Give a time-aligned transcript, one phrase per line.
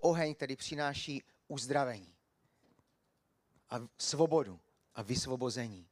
[0.00, 2.14] oheň, který přináší uzdravení
[3.70, 4.60] a svobodu
[4.94, 5.88] a vysvobození.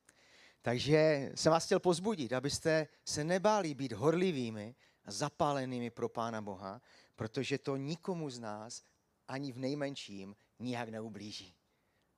[0.63, 4.75] Takže jsem vás chtěl pozbudit, abyste se nebáli být horlivými
[5.05, 6.83] a zapálenými pro Pána Boha,
[7.17, 8.83] protože to nikomu z nás
[9.29, 11.55] ani v nejmenším nijak neublíží.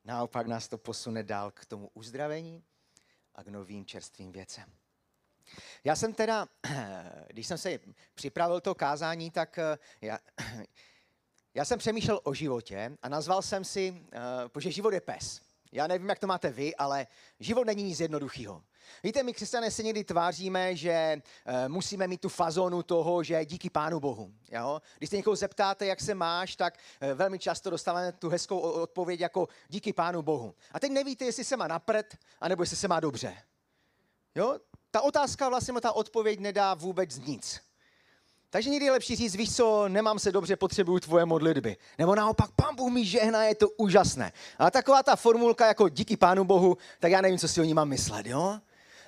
[0.05, 2.65] Naopak nás to posune dál k tomu uzdravení
[3.35, 4.73] a k novým čerstvým věcem.
[5.85, 6.47] Já jsem teda,
[7.27, 7.79] když jsem se
[8.15, 10.19] připravil to kázání, tak eh, já,
[11.55, 14.05] já jsem přemýšlel o životě a nazval jsem si,
[14.55, 15.41] uh, že život je pes.
[15.73, 17.07] Já nevím, jak to máte vy, ale
[17.41, 18.63] život není nic jednoduchého.
[19.03, 23.71] Víte, my křesťané se někdy tváříme, že uh, musíme mít tu fazonu toho, že díky
[23.71, 24.33] Pánu Bohu.
[24.53, 24.83] Jo?
[24.99, 29.21] Když se někoho zeptáte, jak se máš, tak uh, velmi často dostáváme tu hezkou odpověď
[29.21, 30.55] jako díky Pánu Bohu.
[30.73, 33.37] A teď nevíte, jestli se má napřed, anebo jestli se má dobře.
[34.35, 34.59] Jo?
[34.91, 37.68] Ta otázka vlastně, ta odpověď nedá vůbec nic.
[38.51, 41.77] Takže někdy je lepší říct, víš co, nemám se dobře, potřebuju tvoje modlitby.
[41.99, 44.33] Nebo naopak, pán Bůh mi žehná, je to úžasné.
[44.59, 47.75] A taková ta formulka jako díky pánu Bohu, tak já nevím, co si o ní
[47.75, 48.59] mám myslet, jo?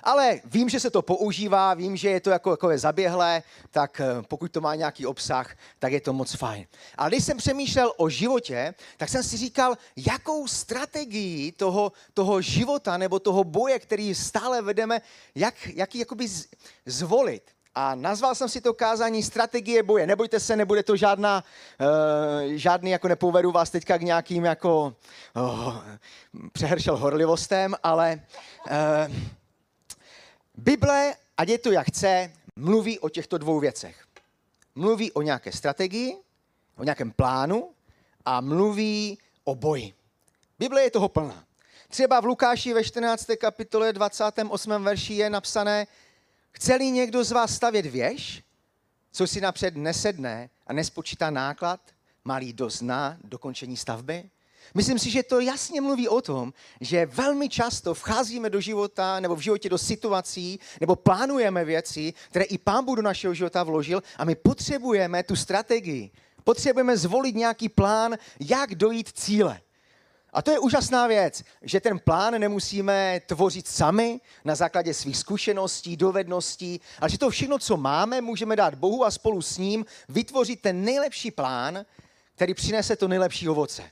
[0.03, 3.99] Ale vím, že se to používá, vím, že je to jako, jako je zaběhlé, tak
[3.99, 6.65] eh, pokud to má nějaký obsah, tak je to moc fajn.
[6.97, 12.97] A když jsem přemýšlel o životě, tak jsem si říkal, jakou strategii toho, toho života
[12.97, 15.01] nebo toho boje, který stále vedeme,
[15.35, 16.27] jak, jak jakoby
[16.85, 17.43] zvolit.
[17.75, 20.07] A nazval jsem si to kázání strategie boje.
[20.07, 21.43] Nebojte se, nebude to žádná,
[21.79, 24.95] uh, žádný, jako nepovedu vás teďka k nějakým jako
[25.35, 25.77] oh,
[26.51, 28.21] přehršel horlivostem, ale
[28.67, 29.15] uh,
[30.55, 34.05] Bible, ať je to jak chce, mluví o těchto dvou věcech.
[34.75, 36.17] Mluví o nějaké strategii,
[36.77, 37.69] o nějakém plánu
[38.25, 39.93] a mluví o boji.
[40.59, 41.43] Bible je toho plná.
[41.89, 43.25] Třeba v Lukáši ve 14.
[43.39, 44.83] kapitole 28.
[44.83, 45.87] verši je napsané,
[46.51, 48.43] Chce-li někdo z vás stavět věž,
[49.11, 51.79] co si napřed nesedne a nespočítá náklad,
[52.25, 54.29] malý dost na dokončení stavby?
[54.73, 59.35] Myslím si, že to jasně mluví o tom, že velmi často vcházíme do života nebo
[59.35, 64.03] v životě do situací nebo plánujeme věci, které i Pán Bůh do našeho života vložil
[64.17, 66.11] a my potřebujeme tu strategii.
[66.43, 69.61] Potřebujeme zvolit nějaký plán, jak dojít cíle.
[70.33, 75.97] A to je úžasná věc, že ten plán nemusíme tvořit sami na základě svých zkušeností,
[75.97, 80.61] dovedností, ale že to všechno, co máme, můžeme dát Bohu a spolu s ním vytvořit
[80.61, 81.85] ten nejlepší plán,
[82.35, 83.83] který přinese to nejlepší ovoce.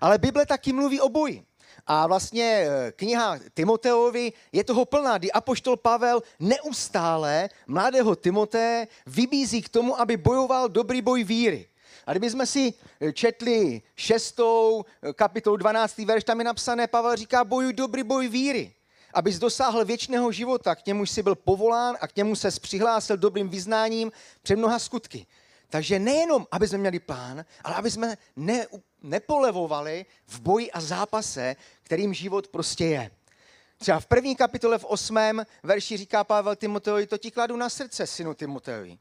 [0.00, 1.44] Ale Bible taky mluví o boji.
[1.86, 9.62] A vlastně eh, kniha Timoteovi je toho plná, kdy apoštol Pavel neustále mladého Timoté vybízí
[9.62, 11.68] k tomu, aby bojoval dobrý boj víry.
[12.06, 15.98] A kdybychom si eh, četli šestou eh, kapitolu 12.
[15.98, 18.74] verš, tam je napsané, Pavel říká, bojuj dobrý boj víry,
[19.14, 23.48] abys dosáhl věčného života, k němuž jsi byl povolán a k němu se přihlásil dobrým
[23.48, 25.26] vyznáním před mnoha skutky.
[25.68, 28.66] Takže nejenom, aby jsme měli plán, ale aby jsme ne,
[29.02, 33.10] nepolevovali v boji a zápase, kterým život prostě je.
[33.78, 38.06] Třeba v první kapitole v osmém verši říká Pavel Timoteovi, to ti kladu na srdce,
[38.06, 38.98] synu Timoteovi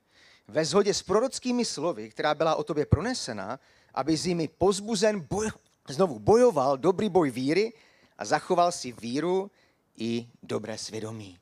[0.48, 3.60] ve shodě s prorockými slovy, která byla o tobě pronesena,
[3.94, 5.50] aby jimi pozbuzen boj,
[5.90, 7.74] znovu bojoval dobrý boj víry
[8.18, 9.52] a zachoval si víru
[9.98, 11.40] i dobré svědomí.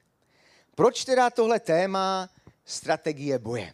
[0.75, 2.29] Proč teda tohle téma
[2.65, 3.73] strategie boje?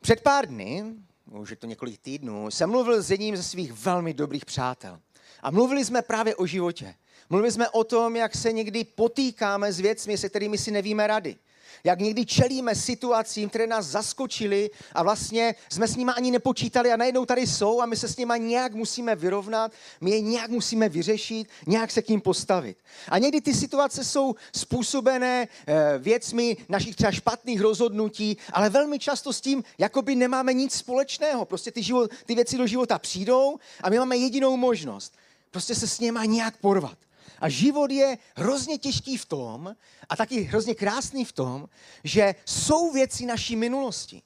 [0.00, 0.84] Před pár dny,
[1.30, 5.00] už je to několik týdnů, jsem mluvil s jedním ze svých velmi dobrých přátel.
[5.42, 6.94] A mluvili jsme právě o životě.
[7.30, 11.36] Mluvili jsme o tom, jak se někdy potýkáme s věcmi, se kterými si nevíme rady
[11.84, 16.96] jak někdy čelíme situacím, které nás zaskočily a vlastně jsme s nimi ani nepočítali a
[16.96, 20.88] najednou tady jsou a my se s nimi nějak musíme vyrovnat, my je nějak musíme
[20.88, 22.76] vyřešit, nějak se k ním postavit.
[23.08, 29.32] A někdy ty situace jsou způsobené eh, věcmi našich třeba špatných rozhodnutí, ale velmi často
[29.32, 31.44] s tím jakoby nemáme nic společného.
[31.44, 35.14] Prostě ty, život, ty věci do života přijdou a my máme jedinou možnost.
[35.50, 37.03] Prostě se s něma nějak porvat.
[37.44, 39.76] A život je hrozně těžký v tom,
[40.08, 41.68] a taky hrozně krásný v tom,
[42.04, 44.22] že jsou věci naší minulosti.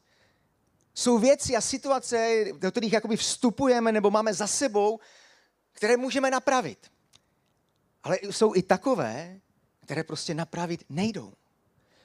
[0.95, 5.01] Jsou věci a situace, do kterých jakoby vstupujeme nebo máme za sebou,
[5.73, 6.79] které můžeme napravit.
[8.03, 9.41] Ale jsou i takové,
[9.85, 11.33] které prostě napravit nejdou.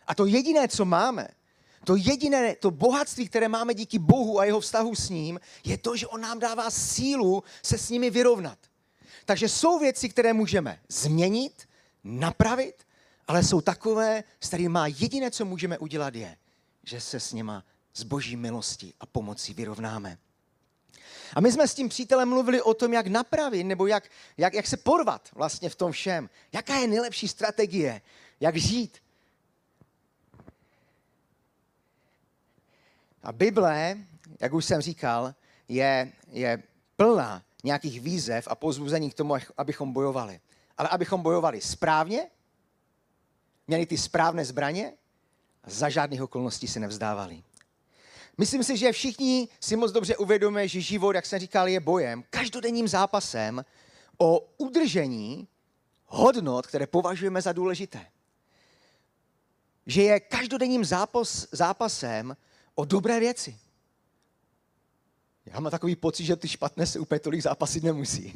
[0.07, 1.27] A to jediné, co máme,
[1.83, 5.95] to jediné, to bohatství, které máme díky Bohu a jeho vztahu s ním, je to,
[5.95, 8.72] že on nám dává sílu se s nimi vyrovnat.
[9.25, 11.69] Takže jsou věci, které můžeme změnit,
[12.03, 12.87] napravit,
[13.27, 16.37] ale jsou takové, s kterými jediné, co můžeme udělat, je,
[16.83, 20.17] že se s nima z boží milosti a pomocí vyrovnáme.
[21.33, 24.67] A my jsme s tím přítelem mluvili o tom, jak napravit, nebo jak, jak, jak
[24.67, 26.29] se porvat vlastně v tom všem.
[26.51, 28.01] Jaká je nejlepší strategie,
[28.39, 28.97] jak žít.
[33.23, 33.97] A Bible,
[34.39, 35.33] jak už jsem říkal,
[35.67, 36.63] je, je
[36.95, 40.39] plná nějakých výzev a pozbuzení k tomu, abychom bojovali.
[40.77, 42.29] Ale abychom bojovali správně,
[43.67, 44.93] měli ty správné zbraně
[45.63, 47.43] a za žádných okolností se nevzdávali.
[48.37, 52.23] Myslím si, že všichni si moc dobře uvědomíme, že život, jak jsem říkal, je bojem,
[52.29, 53.65] každodenním zápasem
[54.17, 55.47] o udržení
[56.05, 58.05] hodnot, které považujeme za důležité.
[59.85, 62.37] Že je každodenním zápas, zápasem
[62.75, 63.57] o dobré věci.
[65.45, 68.33] Já mám takový pocit, že ty špatné se úplně tolik zápasit nemusí.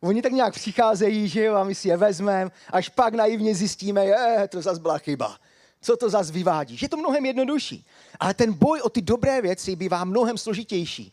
[0.00, 4.04] Oni tak nějak přicházejí, že jo, a my si je vezmeme, až pak naivně zjistíme,
[4.04, 5.38] je, to zase byla chyba.
[5.80, 6.76] Co to zase vyvádí?
[6.76, 7.86] Že je to mnohem jednodušší.
[8.20, 11.10] Ale ten boj o ty dobré věci bývá mnohem složitější.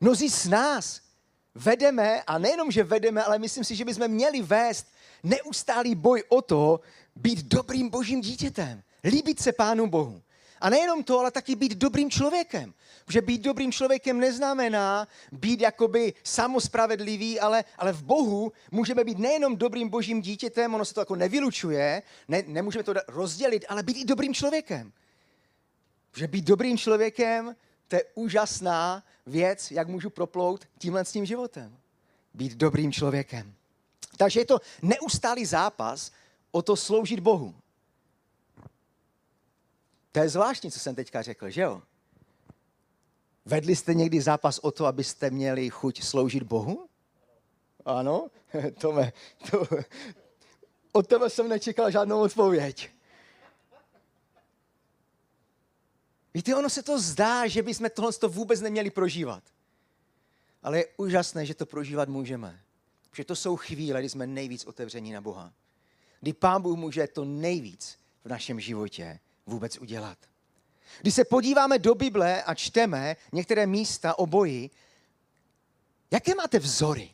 [0.00, 1.00] Mnozí z nás
[1.54, 4.86] vedeme, a nejenom, že vedeme, ale myslím si, že bychom měli vést
[5.22, 6.80] neustálý boj o to,
[7.16, 8.82] být dobrým božím dítětem.
[9.04, 10.22] Líbit se Pánu Bohu.
[10.60, 12.74] A nejenom to, ale taky být dobrým člověkem.
[13.04, 19.56] Protože být dobrým člověkem neznamená být jakoby samospravedlivý, ale, ale v Bohu můžeme být nejenom
[19.56, 24.04] dobrým božím dítětem, ono se to jako nevylučuje, ne, nemůžeme to rozdělit, ale být i
[24.04, 24.92] dobrým člověkem.
[26.10, 27.56] Protože být dobrým člověkem,
[27.88, 31.78] to je úžasná věc, jak můžu proplout tímhle s tím životem.
[32.34, 33.54] Být dobrým člověkem.
[34.16, 36.12] Takže je to neustálý zápas
[36.50, 37.54] o to sloužit Bohu.
[40.12, 41.82] To je zvláštní, co jsem teďka řekl, že jo?
[43.44, 46.88] Vedli jste někdy zápas o to, abyste měli chuť sloužit Bohu?
[47.84, 48.28] Ano?
[48.80, 49.12] Tome,
[49.50, 49.66] to,
[50.92, 52.90] od tebe jsem nečekal žádnou odpověď.
[56.34, 59.42] Víte, ono se to zdá, že bychom tohle to vůbec neměli prožívat.
[60.62, 62.60] Ale je úžasné, že to prožívat můžeme.
[63.10, 65.52] Protože to jsou chvíle, kdy jsme nejvíc otevření na Boha.
[66.20, 70.18] Kdy Pán Bůh může to nejvíc v našem životě vůbec udělat.
[71.00, 74.70] Když se podíváme do Bible a čteme některé místa o boji,
[76.10, 77.10] jaké máte vzory?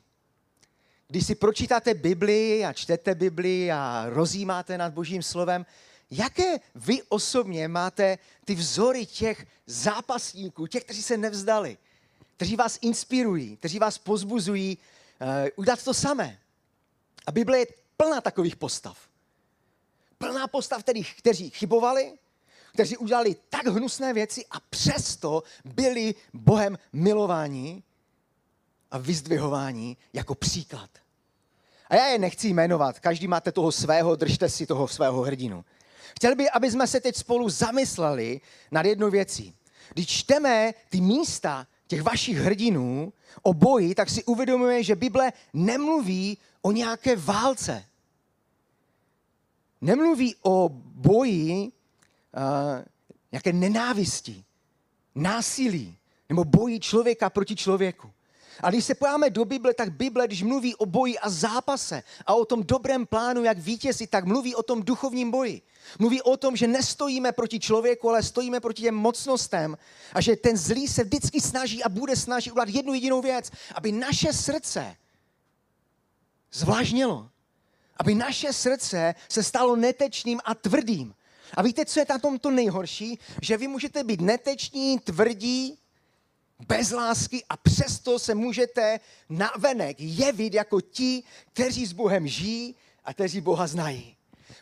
[1.08, 5.66] Když si pročítáte Bibli a čtete Bibli a rozjímáte nad Božím slovem,
[6.10, 11.78] jaké vy osobně máte ty vzory těch zápasníků, těch, kteří se nevzdali,
[12.36, 14.78] kteří vás inspirují, kteří vás pozbuzují
[15.20, 16.38] uh, udělat to samé.
[17.26, 18.98] A Bible je plná takových postav.
[20.18, 22.12] Plná postav, kteří, kteří chybovali,
[22.72, 27.82] kteří udělali tak hnusné věci a přesto byli Bohem milováni
[28.90, 30.90] a vyzdvihováni jako příklad.
[31.88, 35.64] A já je nechci jmenovat, každý máte toho svého, držte si toho svého hrdinu.
[36.16, 38.40] Chtěl bych, aby jsme se teď spolu zamysleli
[38.70, 39.54] nad jednou věcí.
[39.94, 46.38] Když čteme ty místa těch vašich hrdinů o boji, tak si uvědomujeme, že Bible nemluví
[46.62, 47.84] o nějaké válce.
[49.86, 52.84] Nemluví o boji, uh,
[53.32, 54.44] nějaké nenávisti,
[55.14, 55.98] násilí
[56.28, 58.10] nebo boji člověka proti člověku.
[58.60, 62.34] A když se pojáme do Bible, tak Bible, když mluví o boji a zápase a
[62.34, 65.62] o tom dobrém plánu, jak vítězit, tak mluví o tom duchovním boji.
[65.98, 69.78] Mluví o tom, že nestojíme proti člověku, ale stojíme proti těm mocnostem
[70.12, 73.92] a že ten zlý se vždycky snaží a bude snažit udělat jednu jedinou věc, aby
[73.92, 74.96] naše srdce
[76.52, 77.30] zvlážnělo.
[77.96, 81.14] Aby naše srdce se stalo netečným a tvrdým.
[81.54, 83.18] A víte, co je na tom to nejhorší?
[83.42, 85.78] Že vy můžete být neteční, tvrdí,
[86.68, 93.14] bez lásky a přesto se můžete navenek jevit jako ti, kteří s Bohem žijí a
[93.14, 94.16] kteří Boha znají.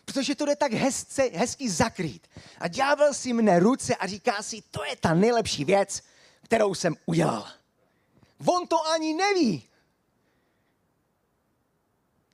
[0.05, 2.27] Protože to jde tak hezce, hezky zakrýt.
[2.59, 6.03] A ďábel si mne ruce a říká si, to je ta nejlepší věc,
[6.43, 7.47] kterou jsem udělal.
[8.47, 9.63] On to ani neví,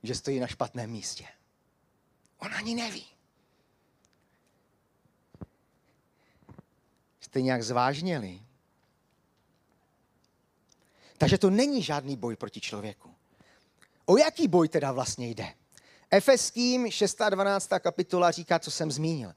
[0.03, 1.27] že stojí na špatném místě.
[2.37, 3.05] On ani neví.
[7.19, 8.41] Jste nějak zvážněli?
[11.17, 13.15] Takže to není žádný boj proti člověku.
[14.05, 15.53] O jaký boj teda vlastně jde?
[16.11, 17.21] Efeským 6.
[17.29, 17.69] 12.
[17.79, 19.33] kapitola říká, co jsem zmínil.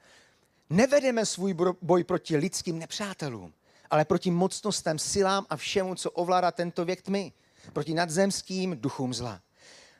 [0.70, 3.54] Nevedeme svůj boj proti lidským nepřátelům,
[3.90, 7.32] ale proti mocnostem, silám a všemu, co ovládá tento věk tmy.
[7.72, 9.40] Proti nadzemským duchům zla.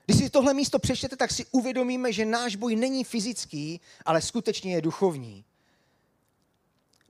[0.06, 4.74] Když si tohle místo přečtete, tak si uvědomíme, že náš boj není fyzický, ale skutečně
[4.74, 5.44] je duchovní.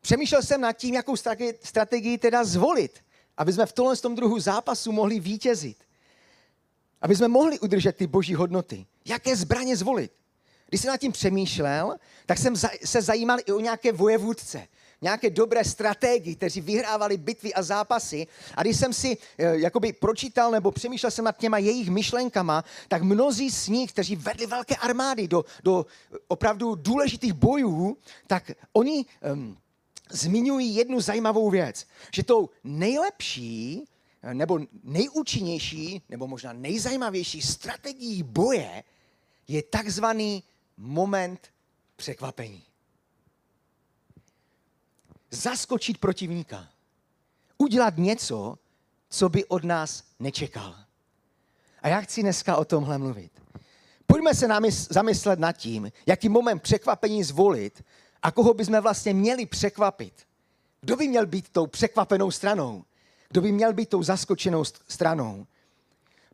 [0.01, 1.17] Přemýšlel jsem nad tím, jakou
[1.63, 3.01] strategii teda zvolit,
[3.37, 5.77] aby jsme v tomhle tom druhu zápasu mohli vítězit.
[7.03, 8.87] Aby jsme mohli udržet ty boží hodnoty.
[9.05, 10.13] Jaké zbraně zvolit?
[10.69, 11.97] Když jsem nad tím přemýšlel,
[12.27, 14.69] tak jsem se zajímal i o nějaké vojevůdce,
[15.05, 18.27] nějaké dobré strategii, kteří vyhrávali bitvy a zápasy.
[18.55, 23.03] A když jsem si e, jakoby pročítal nebo přemýšlel jsem nad těma jejich myšlenkama, tak
[23.03, 25.87] mnozí z nich, kteří vedli velké armády do, do
[26.29, 27.97] opravdu důležitých bojů,
[28.27, 29.57] tak oni um,
[30.11, 33.85] zmiňují jednu zajímavou věc, že tou nejlepší
[34.33, 38.83] nebo nejúčinnější, nebo možná nejzajímavější strategií boje
[39.49, 40.43] je takzvaný
[40.77, 41.41] moment
[41.97, 42.63] překvapení.
[45.35, 46.69] Zaskočit protivníka.
[47.59, 48.59] Udělat něco,
[49.09, 50.77] co by od nás nečekal.
[51.83, 53.33] A já chci dneska o tomhle mluvit.
[54.07, 54.49] Pojďme se
[54.91, 57.85] zamyslet nad tím, jaký moment překvapení zvolit
[58.23, 60.27] a koho bychom vlastně měli překvapit.
[60.81, 62.85] Kdo by měl být tou překvapenou stranou?
[63.29, 65.47] Kdo by měl být tou zaskočenou stranou?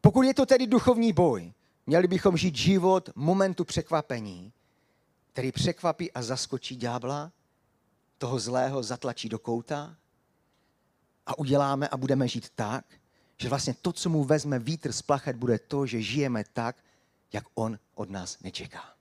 [0.01, 1.53] Pokud je to tedy duchovní boj,
[1.87, 4.53] měli bychom žít život momentu překvapení,
[5.33, 7.33] který překvapí a zaskočí ďábla,
[8.21, 9.97] toho zlého zatlačí do kouta
[11.27, 12.85] a uděláme a budeme žít tak,
[13.37, 16.77] že vlastně to, co mu vezme vítr z plachet, bude to, že žijeme tak,
[17.33, 18.95] jak on od nás nečeká.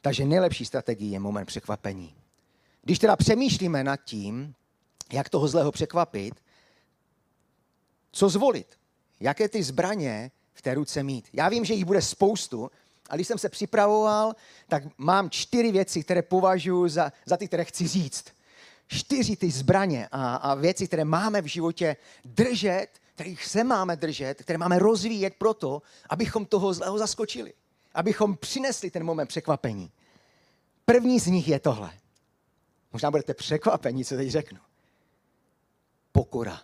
[0.00, 2.14] Takže nejlepší strategie je moment překvapení.
[2.82, 4.54] Když teda přemýšlíme nad tím,
[5.12, 6.34] jak toho zlého překvapit,
[8.12, 8.78] co zvolit?
[9.20, 11.28] Jaké ty zbraně v té ruce mít?
[11.32, 12.70] Já vím, že jich bude spoustu,
[13.10, 14.34] a když jsem se připravoval,
[14.68, 18.24] tak mám čtyři věci, které považuji za, za ty, které chci říct.
[18.86, 24.42] Čtyři ty zbraně a, a věci, které máme v životě držet, kterých se máme držet,
[24.42, 27.52] které máme rozvíjet proto, abychom toho zlého zaskočili.
[27.94, 29.90] Abychom přinesli ten moment překvapení.
[30.84, 31.90] První z nich je tohle.
[32.92, 34.58] Možná budete překvapení, co teď řeknu.
[36.12, 36.60] Pokora.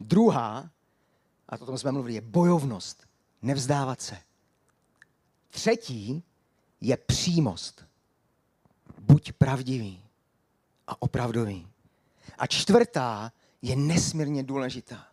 [0.00, 0.70] Druhá,
[1.48, 3.09] a o tom jsme mluvili, je bojovnost.
[3.42, 4.18] Nevzdávat se.
[5.50, 6.22] Třetí
[6.80, 7.84] je přímost.
[8.98, 10.02] Buď pravdivý
[10.86, 11.68] a opravdový.
[12.38, 13.32] A čtvrtá
[13.62, 15.06] je nesmírně důležitá.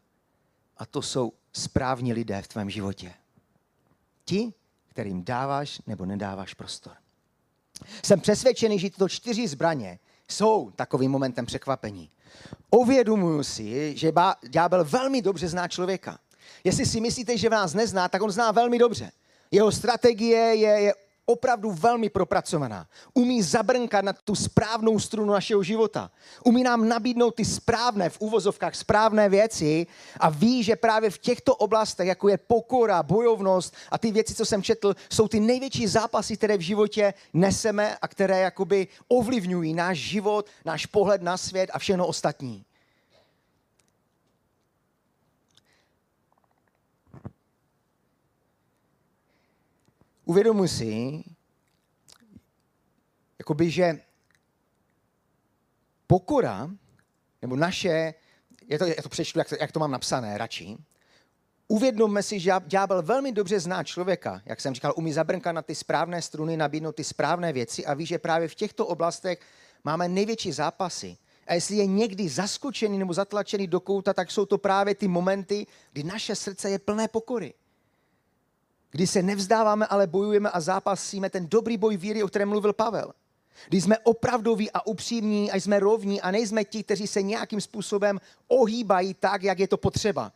[0.78, 3.14] A to jsou správní lidé v tvém životě.
[4.26, 4.54] Ti,
[4.88, 6.94] kterým dáváš nebo nedáváš prostor.
[8.04, 12.10] Jsem přesvědčený, že tyto čtyři zbraně jsou takovým momentem překvapení.
[12.72, 14.12] Uvědomuji si, že
[14.50, 16.20] ďábel velmi dobře zná člověka.
[16.64, 19.12] Jestli si myslíte, že vás nezná, tak on zná velmi dobře.
[19.52, 20.94] Jeho strategie je, je
[21.30, 22.88] opravdu velmi propracovaná.
[23.14, 26.12] Umí zabrnkat na tu správnou strunu našeho života.
[26.44, 29.88] Umí nám nabídnout ty správné, v úvozovkách správné věci
[30.20, 34.46] a ví, že právě v těchto oblastech, jako je pokora, bojovnost a ty věci, co
[34.46, 39.98] jsem četl, jsou ty největší zápasy, které v životě neseme a které jakoby ovlivňují náš
[39.98, 42.66] život, náš pohled na svět a všechno ostatní.
[50.28, 51.24] Uvědomuji si,
[53.40, 54.00] jakoby, že
[56.08, 56.70] pokora,
[57.42, 58.14] nebo naše,
[58.68, 60.78] je to, já to přečtu, jak to, jak to mám napsané radši,
[61.68, 65.76] uvědomme si, že ďábel velmi dobře zná člověka, jak jsem říkal, umí zabrnkat na ty
[65.76, 69.40] správné struny, nabídnout ty správné věci a ví, že právě v těchto oblastech
[69.84, 71.18] máme největší zápasy.
[71.48, 75.68] A jestli je někdy zaskočený nebo zatlačený do kouta, tak jsou to právě ty momenty,
[75.92, 77.54] kdy naše srdce je plné pokory
[78.92, 83.14] kdy se nevzdáváme, ale bojujeme a zápasíme ten dobrý boj víry, o kterém mluvil Pavel.
[83.68, 88.20] Kdy jsme opravdoví a upřímní a jsme rovní a nejsme ti, kteří se nějakým způsobem
[88.48, 90.32] ohýbají tak, jak je to potřeba.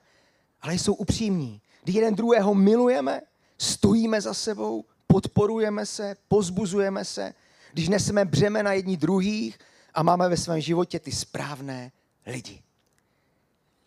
[0.62, 1.62] Ale jsou upřímní.
[1.84, 3.22] Kdy jeden druhého milujeme,
[3.58, 7.34] stojíme za sebou, podporujeme se, pozbuzujeme se,
[7.74, 9.60] když neseme břemena jední druhých
[9.94, 11.92] a máme ve svém životě ty správné
[12.26, 12.62] lidi.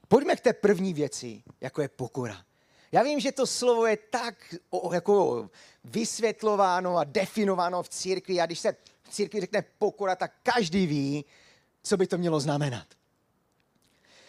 [0.09, 2.37] Pojďme k té první věci, jako je pokora.
[2.95, 4.55] Já vím, že to slovo je tak
[4.93, 5.51] jako
[5.85, 11.25] vysvětlováno a definováno v církvi a když se v církvi řekne pokora, tak každý ví,
[11.83, 12.87] co by to mělo znamenat.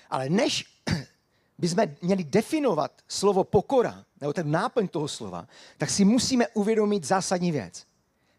[0.09, 0.65] Ale než
[1.57, 7.51] bychom měli definovat slovo pokora, nebo ten náplň toho slova, tak si musíme uvědomit zásadní
[7.51, 7.85] věc.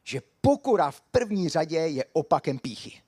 [0.04, 3.02] Že pokora v první řadě je opakem píchy.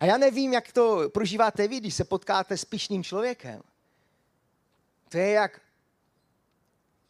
[0.00, 3.62] A já nevím, jak to prožíváte vy, když se potkáte s pišným člověkem.
[5.16, 5.60] To je jak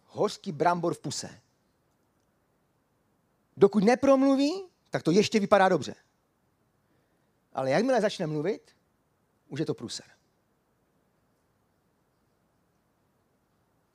[0.04, 1.40] hořký brambor v puse.
[3.56, 5.94] Dokud nepromluví, tak to ještě vypadá dobře.
[7.52, 8.76] Ale jakmile začne mluvit,
[9.48, 10.06] už je to pruser.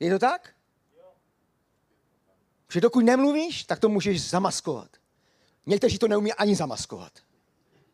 [0.00, 0.54] Je to tak?
[2.72, 4.96] Že dokud nemluvíš, tak to můžeš zamaskovat.
[5.66, 7.12] Někteří to neumí ani zamaskovat.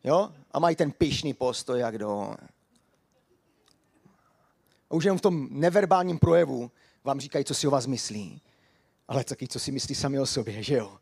[0.03, 0.33] Jo?
[0.51, 2.35] A mají ten pišný postoj, jak do...
[4.89, 6.71] A už jenom v tom neverbálním projevu
[7.03, 8.41] vám říkají, co si o vás myslí.
[9.07, 10.99] Ale taky, co si myslí sami o sobě, že jo?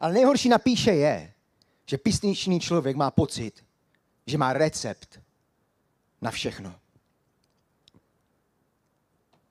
[0.00, 1.32] Ale nejhorší na píše je,
[1.86, 3.64] že písničný člověk má pocit,
[4.26, 5.20] že má recept
[6.20, 6.74] na všechno.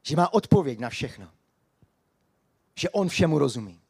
[0.03, 1.31] Že má odpověď na všechno.
[2.75, 3.81] Že on všemu rozumí.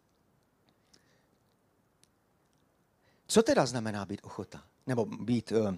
[3.27, 4.63] Co teda znamená být ochota?
[4.87, 5.75] Nebo být, uh,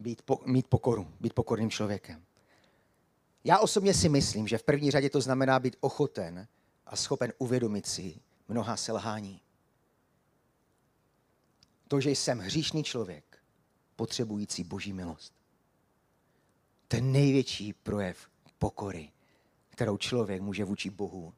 [0.00, 2.25] být mít pokoru, být pokorným člověkem?
[3.46, 6.48] Já osobně si myslím, že v první řadě to znamená být ochoten
[6.86, 9.40] a schopen uvědomit si mnoha selhání.
[11.88, 13.38] To, že jsem hříšný člověk,
[13.96, 15.32] potřebující boží milost.
[16.88, 19.12] Ten největší projev pokory,
[19.68, 21.34] kterou člověk může vůči Bohu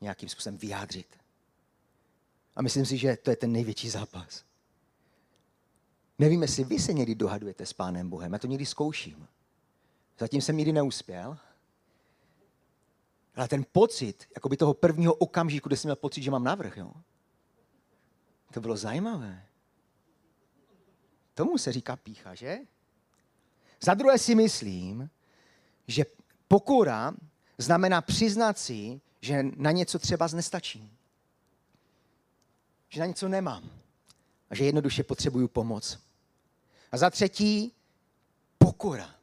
[0.00, 1.18] nějakým způsobem vyjádřit.
[2.56, 4.44] A myslím si, že to je ten největší zápas.
[6.18, 8.32] Nevím, jestli vy se někdy dohadujete s Pánem Bohem.
[8.32, 9.28] Já to někdy zkouším.
[10.22, 11.38] Zatím jsem nikdy neuspěl.
[13.34, 16.76] Ale ten pocit, jako by toho prvního okamžiku, kde jsem měl pocit, že mám navrh,
[16.76, 16.92] jo?
[18.52, 19.46] to bylo zajímavé.
[21.34, 22.58] Tomu se říká pícha, že?
[23.80, 25.10] Za druhé si myslím,
[25.86, 26.04] že
[26.48, 27.14] pokora
[27.58, 30.96] znamená přiznat si, že na něco třeba nestačím.
[32.88, 33.70] Že na něco nemám.
[34.50, 35.98] A že jednoduše potřebuju pomoc.
[36.92, 37.72] A za třetí,
[38.58, 39.21] pokora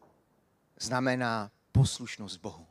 [0.79, 2.67] znamená poslušnost Bohu.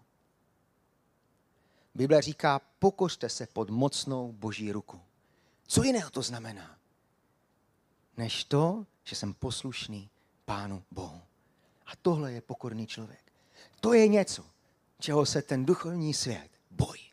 [1.95, 5.01] Bible říká, pokořte se pod mocnou boží ruku.
[5.67, 6.79] Co jiného to znamená?
[8.17, 10.11] Než to, že jsem poslušný
[10.45, 11.23] Pánu Bohu.
[11.87, 13.33] A tohle je pokorný člověk.
[13.81, 14.45] To je něco,
[15.01, 17.13] čeho se ten duchovní svět bojí.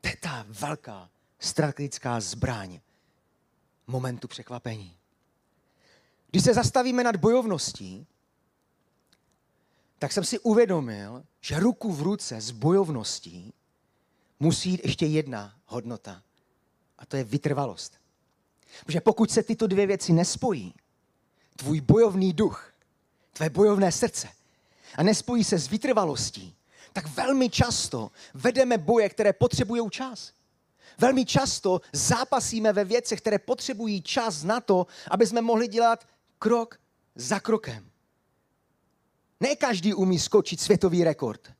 [0.00, 2.80] To je ta velká strategická zbraň
[3.86, 4.96] momentu překvapení.
[6.30, 8.06] Když se zastavíme nad bojovností,
[9.98, 13.52] tak jsem si uvědomil, že ruku v ruce s bojovností
[14.40, 16.22] musí jít ještě jedna hodnota.
[16.98, 17.92] A to je vytrvalost.
[18.86, 20.74] Protože pokud se tyto dvě věci nespojí,
[21.56, 22.72] tvůj bojovný duch,
[23.32, 24.28] tvé bojovné srdce,
[24.96, 26.54] a nespojí se s vytrvalostí,
[26.92, 30.32] tak velmi často vedeme boje, které potřebují čas.
[30.98, 36.06] Velmi často zápasíme ve věcech, které potřebují čas na to, aby jsme mohli dělat
[36.38, 36.80] krok
[37.14, 37.90] za krokem.
[39.40, 41.52] Ne každý umí skočit světový rekord.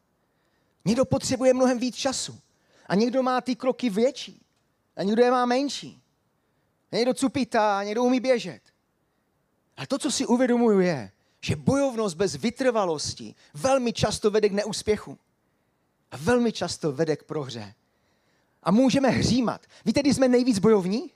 [0.85, 2.41] Někdo potřebuje mnohem víc času.
[2.87, 4.43] A někdo má ty kroky větší.
[4.97, 6.03] A někdo je má menší.
[6.93, 8.61] Někdo cupítá, a někdo umí běžet.
[9.77, 11.11] A to, co si uvědomuju, je,
[11.41, 15.19] že bojovnost bez vytrvalosti velmi často vede k neúspěchu.
[16.11, 17.75] A velmi často vede k prohře.
[18.63, 19.67] A můžeme hřímat.
[19.85, 21.11] Víte, kdy jsme nejvíc bojovní?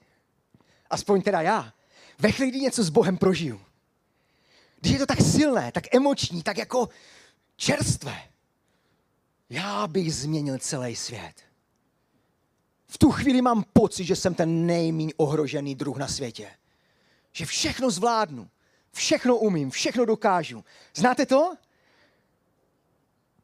[0.90, 1.72] Aspoň teda já.
[2.18, 3.60] Ve chvíli, kdy něco s Bohem prožiju.
[4.82, 6.88] Když je to tak silné, tak emoční, tak jako
[7.56, 8.22] čerstvé.
[9.50, 11.34] Já bych změnil celý svět.
[12.86, 16.50] V tu chvíli mám pocit, že jsem ten nejméně ohrožený druh na světě.
[17.32, 18.48] Že všechno zvládnu,
[18.92, 20.64] všechno umím, všechno dokážu.
[20.94, 21.54] Znáte to?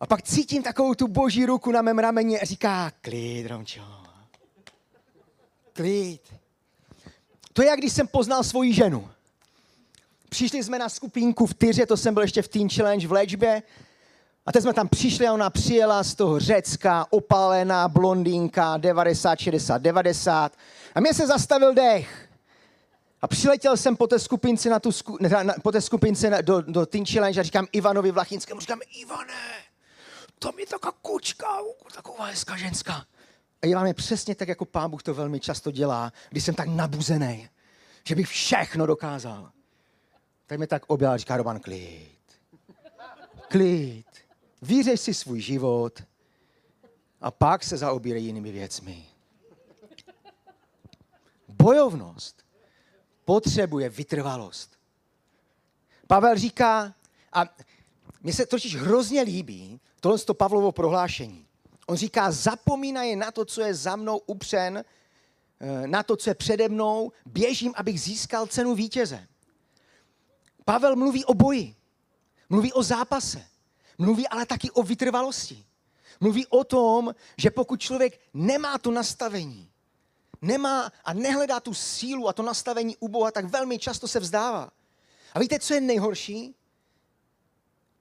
[0.00, 3.82] A pak cítím takovou tu boží ruku na mém rameni a říká, klid, Romčo.
[5.72, 6.34] Klid.
[7.52, 9.10] To je, jak když jsem poznal svoji ženu.
[10.28, 13.62] Přišli jsme na skupinku v Tyře, to jsem byl ještě v Teen Challenge v léčbě.
[14.46, 19.82] A teď jsme tam přišli a ona přijela z toho Řecka, opálená blondýnka, 90, 60,
[19.82, 20.56] 90.
[20.94, 22.28] A mě se zastavil dech.
[23.22, 26.40] A přiletěl jsem po té skupince, na tu sku, na, na, po té skupince na,
[26.40, 29.34] do, do Teen Challenge a říkám Ivanovi Vlachinskému, říkám, Ivane,
[30.38, 31.46] tam je taková kučka,
[31.94, 33.04] taková hezká ženská.
[33.62, 36.68] A Ivan je přesně tak, jako pán Bůh to velmi často dělá, když jsem tak
[36.68, 37.48] nabuzený,
[38.04, 39.50] že bych všechno dokázal.
[40.48, 42.18] Tak mi tak objal říká Roman, klid.
[43.48, 44.06] Klid.
[44.62, 46.02] Vyřeš si svůj život
[47.20, 49.06] a pak se zaobírej jinými věcmi.
[51.48, 52.44] Bojovnost
[53.24, 54.70] potřebuje vytrvalost.
[56.06, 56.94] Pavel říká,
[57.32, 57.44] a
[58.22, 61.46] mně se totiž hrozně líbí tohle to Pavlovo prohlášení.
[61.86, 64.84] On říká, zapomínají na to, co je za mnou upřen,
[65.60, 69.26] eh, na to, co je přede mnou, běžím, abych získal cenu vítěze.
[70.68, 71.76] Pavel mluví o boji,
[72.48, 73.46] mluví o zápase,
[73.98, 75.64] mluví ale taky o vytrvalosti.
[76.20, 79.70] Mluví o tom, že pokud člověk nemá to nastavení,
[80.42, 84.70] nemá a nehledá tu sílu a to nastavení u Boha, tak velmi často se vzdává.
[85.34, 86.54] A víte, co je nejhorší?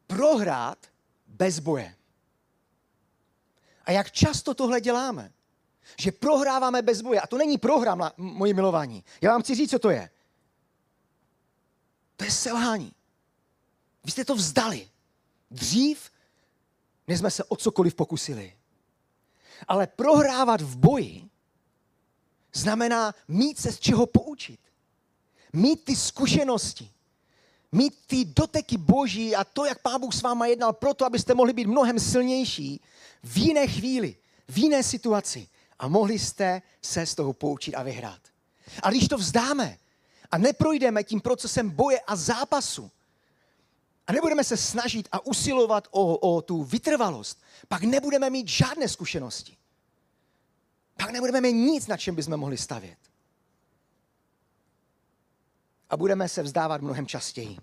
[0.08, 0.77] Prohrát
[1.27, 1.95] bez boje.
[3.86, 5.32] A jak často tohle děláme?
[5.99, 7.21] Že prohráváme bez boje.
[7.21, 9.03] A to není prohra, moji milování.
[9.21, 10.10] Já vám chci říct, co to je.
[12.17, 12.91] To je selhání.
[14.03, 14.89] Vy jste to vzdali.
[15.51, 16.12] Dřív,
[17.08, 18.53] než jsme se o cokoliv pokusili.
[19.67, 21.30] Ale prohrávat v boji
[22.53, 24.60] znamená mít se z čeho poučit.
[25.53, 26.91] Mít ty zkušenosti.
[27.71, 31.53] Mít ty doteky boží a to, jak Pán Bůh s váma jednal, proto, abyste mohli
[31.53, 32.82] být mnohem silnější
[33.23, 35.47] v jiné chvíli, v jiné situaci
[35.80, 38.21] a mohli jste se z toho poučit a vyhrát.
[38.84, 39.77] Ale když to vzdáme
[40.32, 42.92] a neprojdeme tím procesem boje a zápasu,
[44.08, 49.58] a nebudeme se snažit a usilovat o, o tu vytrvalost, pak nebudeme mít žádné zkušenosti.
[50.98, 52.98] Pak nebudeme mít nic, na čem bychom mohli stavět.
[55.90, 57.58] A budeme se vzdávat mnohem častěji.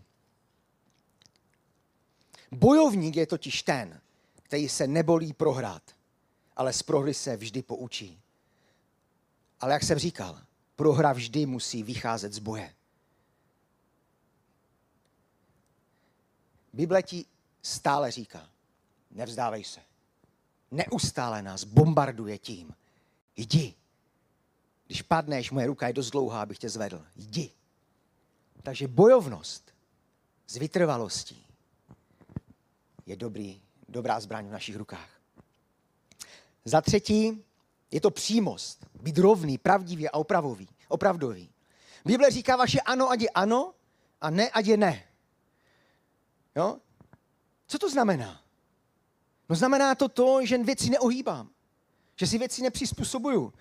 [2.50, 4.00] Bojovník je totiž ten,
[4.42, 5.83] který se nebolí prohrát,
[6.57, 8.20] ale z prohry se vždy poučí.
[9.61, 10.40] Ale jak jsem říkal,
[10.76, 12.74] prohra vždy musí vycházet z boje.
[16.72, 17.26] Bible ti
[17.62, 18.48] stále říká,
[19.10, 19.80] nevzdávej se.
[20.70, 22.74] Neustále nás bombarduje tím.
[23.37, 23.74] Jdi.
[24.87, 27.06] Když padneš, moje ruka je dost dlouhá, abych tě zvedl.
[27.16, 27.50] Jdi.
[28.62, 29.74] Takže bojovnost
[30.46, 31.46] s vytrvalostí
[33.06, 35.08] je dobrý, dobrá zbraň v našich rukách.
[36.64, 37.44] Za třetí
[37.90, 38.87] je to přímost.
[39.03, 41.51] Být rovný, pravdivý a opravový, opravdový.
[42.05, 43.75] Bible říká vaše ano, ať je ano,
[44.20, 45.05] a ne, ať je ne.
[46.57, 46.79] Jo?
[47.66, 48.40] Co to znamená?
[49.49, 51.51] No znamená to to, že věci neohýbám.
[52.16, 53.53] Že si věci nepřizpůsobuju.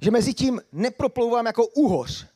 [0.00, 2.26] Že mezi tím neproplouvám jako úhoř.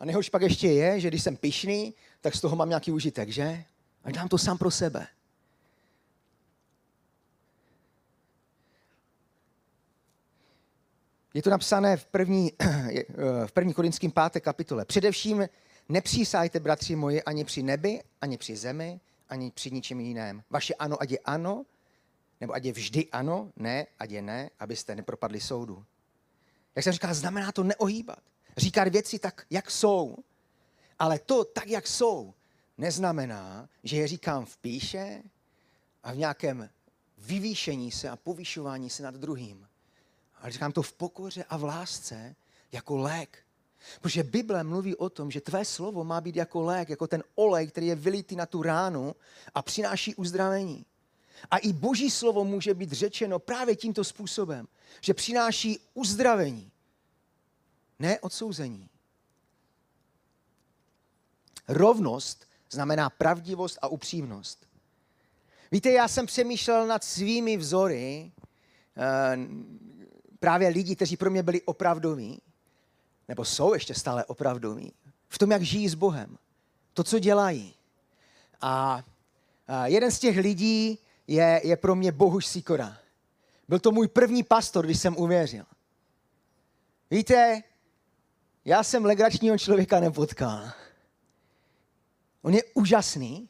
[0.00, 3.28] A nejhorší pak ještě je, že když jsem pišný, tak z toho mám nějaký užitek,
[3.28, 3.64] že?
[4.04, 5.06] A dám to sám pro sebe.
[11.36, 12.52] Je to napsané v první,
[13.46, 14.84] v první korinským páté kapitole.
[14.84, 15.48] Především
[15.88, 20.42] nepřísajte, bratři moji, ani při nebi, ani při zemi, ani při ničem jiném.
[20.50, 21.64] Vaše ano, ať je ano,
[22.40, 25.84] nebo ať je vždy ano, ne, ať je ne, abyste nepropadli soudu.
[26.76, 28.20] Jak jsem říkal, znamená to neohýbat.
[28.56, 30.16] Říkat věci tak, jak jsou.
[30.98, 32.34] Ale to, tak, jak jsou,
[32.78, 35.22] neznamená, že je říkám v píše
[36.02, 36.70] a v nějakém
[37.18, 39.66] vyvýšení se a povyšování se nad druhým.
[40.46, 42.36] Ale říkám to v pokoře a v lásce
[42.72, 43.38] jako lék.
[44.00, 47.66] Protože Bible mluví o tom, že tvé slovo má být jako lék, jako ten olej,
[47.66, 49.16] který je vylitý na tu ránu
[49.54, 50.86] a přináší uzdravení.
[51.50, 54.68] A i boží slovo může být řečeno právě tímto způsobem,
[55.00, 56.70] že přináší uzdravení,
[57.98, 58.88] ne odsouzení.
[61.68, 64.66] Rovnost znamená pravdivost a upřímnost.
[65.72, 68.32] Víte, já jsem přemýšlel nad svými vzory,
[68.96, 69.36] eh,
[70.40, 72.40] právě lidi, kteří pro mě byli opravdoví,
[73.28, 74.92] nebo jsou ještě stále opravdoví,
[75.28, 76.38] v tom, jak žijí s Bohem,
[76.94, 77.74] to, co dělají.
[78.60, 79.04] A,
[79.84, 82.98] jeden z těch lidí je, je pro mě Bohuš Sikora.
[83.68, 85.64] Byl to můj první pastor, když jsem uvěřil.
[87.10, 87.62] Víte,
[88.64, 90.70] já jsem legračního člověka nepotkal.
[92.42, 93.48] On je úžasný,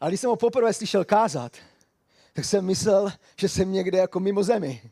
[0.00, 1.56] ale když jsem ho poprvé slyšel kázat,
[2.32, 4.90] tak jsem myslel, že jsem někde jako mimo zemi.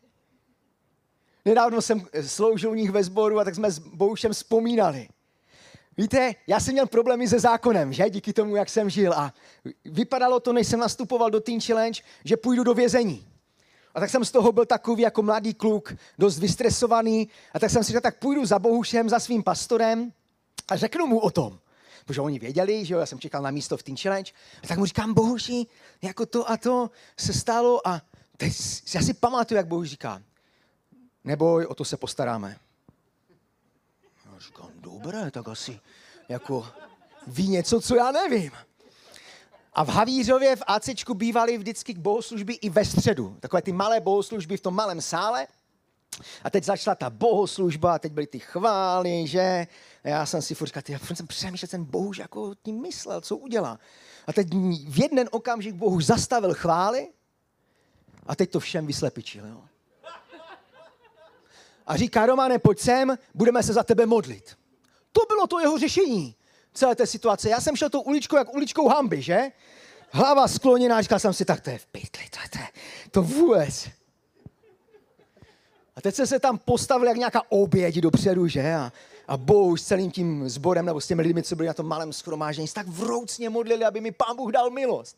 [1.45, 5.09] Nedávno jsem sloužil u nich ve sboru a tak jsme s Boušem vzpomínali.
[5.97, 8.11] Víte, já jsem měl problémy se zákonem, že?
[8.11, 9.13] Díky tomu, jak jsem žil.
[9.13, 9.35] A
[9.85, 13.27] vypadalo to, než jsem nastupoval do Teen Challenge, že půjdu do vězení.
[13.95, 17.29] A tak jsem z toho byl takový jako mladý kluk, dost vystresovaný.
[17.53, 20.13] A tak jsem si řekl, tak půjdu za Bohušem, za svým pastorem
[20.69, 21.59] a řeknu mu o tom.
[22.07, 24.33] Protože oni věděli, že jo, já jsem čekal na místo v Teen Challenge.
[24.65, 25.67] A tak mu říkám, Bohuši,
[26.03, 27.89] jako to a to se stalo.
[27.89, 28.03] A
[28.37, 28.53] teď
[28.95, 30.23] já si pamatuju, jak Bohuš říká,
[31.25, 32.57] neboj, o to se postaráme.
[34.33, 35.81] Já říkám, dobré, tak asi
[36.29, 36.67] jako
[37.27, 38.53] ví něco, co já nevím.
[39.73, 43.37] A v Havířově v ACčku bývaly vždycky bohoslužby i ve středu.
[43.41, 45.47] Takové ty malé bohoslužby v tom malém sále.
[46.45, 49.67] A teď začala ta bohoslužba, a teď byly ty chvály, že?
[50.05, 53.37] A já jsem si furt říkal, já jsem přemýšlel, ten Bohuž jako tím myslel, co
[53.37, 53.79] udělá.
[54.27, 54.49] A teď
[54.89, 57.09] v jeden okamžik Bohuž zastavil chvály
[58.27, 59.47] a teď to všem vyslepičil.
[59.47, 59.65] Jo?
[61.93, 64.57] A říká, Romane, pojď sem, budeme se za tebe modlit.
[65.13, 66.35] To bylo to jeho řešení
[66.75, 67.49] celé té situace.
[67.49, 69.51] Já jsem šel tou uličkou jak uličkou hamby, že?
[70.11, 72.59] Hlava skloněná, říkal jsem si, tak to je v pytli, to, to,
[73.11, 73.89] to vůbec.
[75.97, 78.75] A teď jsem se tam postavil jak nějaká oběť dopředu, že?
[78.75, 78.93] A,
[79.29, 82.13] a Bůh s celým tím sborem nebo s těmi lidmi, co byli na tom malém
[82.13, 85.17] schromáždění, tak vroucně modlili, aby mi pán Bůh dal milost.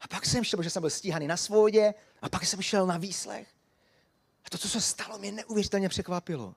[0.00, 2.96] A pak jsem šel, protože jsem byl stíhaný na svodě, a pak jsem šel na
[2.96, 3.46] výslech.
[4.44, 6.54] A to, co se stalo, mě neuvěřitelně překvapilo.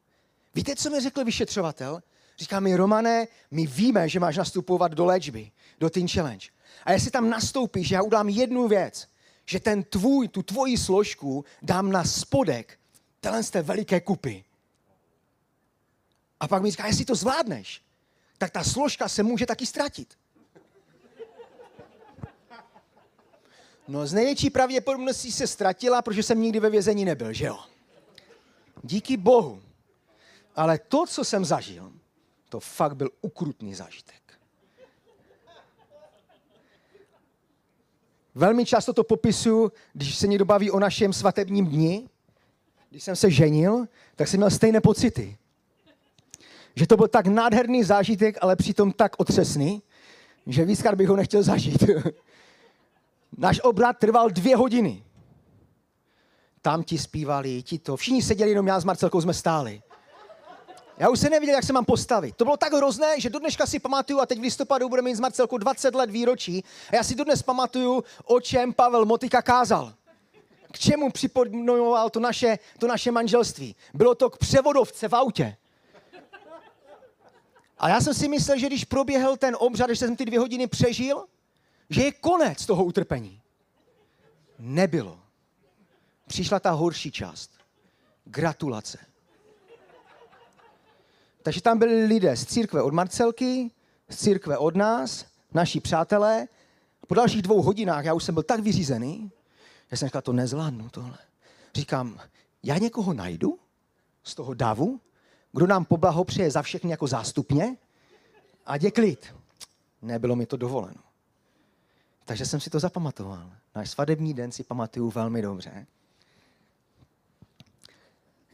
[0.55, 2.03] Víte, co mi řekl vyšetřovatel?
[2.37, 6.47] Říká mi, Romane, my víme, že máš nastupovat do léčby, do Teen Challenge.
[6.85, 9.07] A jestli tam nastoupíš, já udělám jednu věc,
[9.45, 12.79] že ten tvůj, tu tvoji složku dám na spodek
[13.19, 14.43] téhle z té veliké kupy.
[16.39, 17.81] A pak mi říká, jestli to zvládneš,
[18.37, 20.17] tak ta složka se může taky ztratit.
[23.87, 27.59] No z největší pravděpodobností se ztratila, protože jsem nikdy ve vězení nebyl, že jo?
[28.85, 29.61] Díky Bohu
[30.55, 31.93] Ale to, co jsem zažil,
[32.49, 34.39] to fakt byl ukrutný zážitek.
[38.35, 42.09] Velmi často to popisuju, když se někdo baví o našem svatebním dni.
[42.89, 45.37] Když jsem se ženil, tak jsem měl stejné pocity.
[46.75, 49.83] Že to byl tak nádherný zážitek, ale přitom tak otřesný,
[50.47, 51.83] že víckrát bych ho nechtěl zažít.
[53.37, 55.03] Náš obrat trval dvě hodiny.
[56.65, 57.97] Tam ti zpívali, ti to.
[57.97, 59.81] Všichni seděli, jenom já s Marcelkou jsme stáli.
[60.97, 62.35] Já už se nevěděl, jak se mám postavit.
[62.35, 65.15] To bylo tak hrozné, že do dneška si pamatuju, a teď v listopadu budeme mít
[65.15, 69.93] s Marcelkou 20 let výročí, a já si dodnes pamatuju, o čem Pavel Motika kázal.
[70.71, 73.75] K čemu připodnoval to naše, to naše manželství.
[73.93, 75.57] Bylo to k převodovce v autě.
[77.77, 80.67] A já jsem si myslel, že když proběhl ten obřad, že jsem ty dvě hodiny
[80.67, 81.25] přežil,
[81.89, 83.41] že je konec toho utrpení.
[84.59, 85.24] Nebylo.
[86.27, 87.51] Přišla ta horší část.
[88.25, 88.97] Gratulace.
[91.43, 93.71] Takže tam byli lidé z církve od Marcelky,
[94.09, 96.47] z církve od nás, naši přátelé.
[97.07, 99.31] Po dalších dvou hodinách já už jsem byl tak vyřízený,
[99.91, 101.17] že jsem říkal, to nezvládnu tohle.
[101.75, 102.19] Říkám,
[102.63, 103.59] já někoho najdu
[104.23, 104.99] z toho davu,
[105.51, 107.77] kdo nám poblahopřeje za všechny jako zástupně
[108.65, 109.35] a je klid.
[110.01, 111.01] Nebylo mi to dovoleno.
[112.25, 113.51] Takže jsem si to zapamatoval.
[113.75, 115.87] Náš svadební den si pamatuju velmi dobře.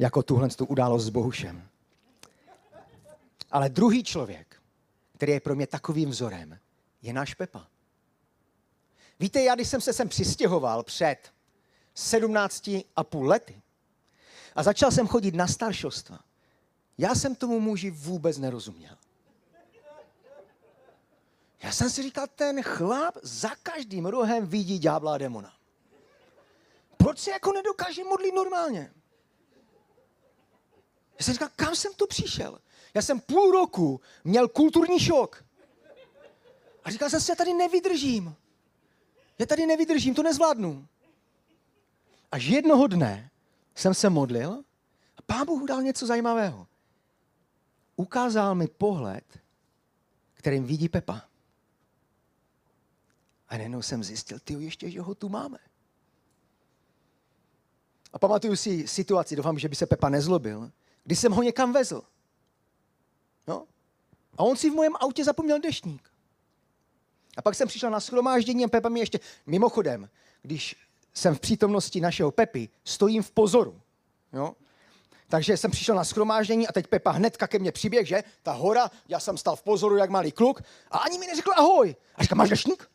[0.02, 1.68] Jako tuhle tu událost s Bohušem.
[3.52, 4.62] Ale druhý člověk,
[5.16, 6.60] který je pro mě takovým vzorem,
[7.02, 7.68] je náš Pepa.
[9.20, 11.18] Víte, já když jsem se sem přistěhoval před
[11.94, 13.62] 17 a půl lety
[14.56, 16.20] a začal jsem chodit na staršostva,
[16.98, 18.98] já jsem tomu muži vůbec nerozuměl.
[21.64, 25.54] Já jsem si říkal, ten chlap za každým rohem vidí ďábla a demona.
[26.98, 28.94] Proč se jako nedokáže modlit normálně?
[31.22, 32.60] Já jsem říkal, kam jsem tu přišel?
[32.94, 35.46] Já jsem půl roku měl kulturní šok.
[36.84, 38.36] A říkal jsem si, já tady nevydržím.
[39.40, 40.88] Já tady nevydržím, to nezvládnu.
[42.32, 43.32] Až jednoho dne
[43.76, 44.64] jsem se modlil
[45.18, 46.68] a pán Bůh dal něco zajímavého.
[47.96, 49.40] Ukázal mi pohled,
[50.34, 51.26] kterým vidí Pepa.
[53.48, 55.58] A najednou jsem zjistil, ty ještě, že ho tu máme.
[58.14, 60.72] A pamatuju si situaci, doufám, že by se Pepa nezlobil,
[61.04, 62.04] když jsem ho někam vezl.
[63.48, 63.68] No?
[64.38, 66.12] A on si v mém autě zapomněl deštník.
[67.38, 70.10] A pak jsem přišel na schromáždění a Pepa mi ještě, mimochodem,
[70.42, 70.76] když
[71.14, 73.82] jsem v přítomnosti našeho Pepy, stojím v pozoru.
[74.34, 74.56] Jo?
[75.28, 78.24] Takže jsem přišel na schromáždění a teď Pepa hnedka ke mně přiběh, že?
[78.44, 80.62] Ta hora, já jsem stal v pozoru, jak malý kluk
[80.92, 81.96] a ani mi neřekl ahoj.
[82.16, 82.90] A říká, máš deštník?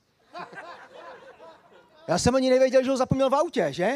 [2.08, 3.92] Já jsem ani nevěděl, že ho zapomněl v autě, že?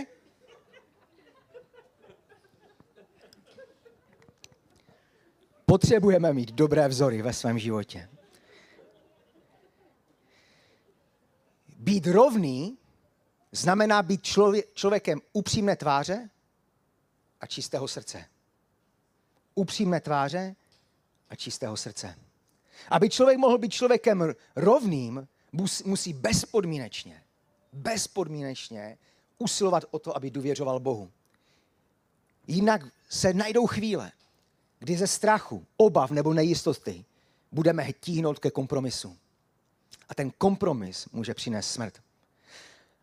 [5.70, 8.08] Potřebujeme mít dobré vzory ve svém životě.
[11.76, 12.78] Být rovný
[13.52, 16.30] znamená být člově- člověkem upřímné tváře
[17.40, 18.24] a čistého srdce.
[19.54, 20.56] Upřímné tváře
[21.28, 22.14] a čistého srdce.
[22.88, 25.28] Aby člověk mohl být člověkem rovným,
[25.84, 27.22] musí bezpodmínečně,
[27.72, 28.98] bezpodmínečně
[29.38, 31.10] usilovat o to, aby důvěřoval Bohu.
[32.46, 34.12] Jinak se najdou chvíle,
[34.80, 37.04] kdy ze strachu, obav nebo nejistoty
[37.52, 39.18] budeme tíhnout ke kompromisu.
[40.08, 42.02] A ten kompromis může přinést smrt.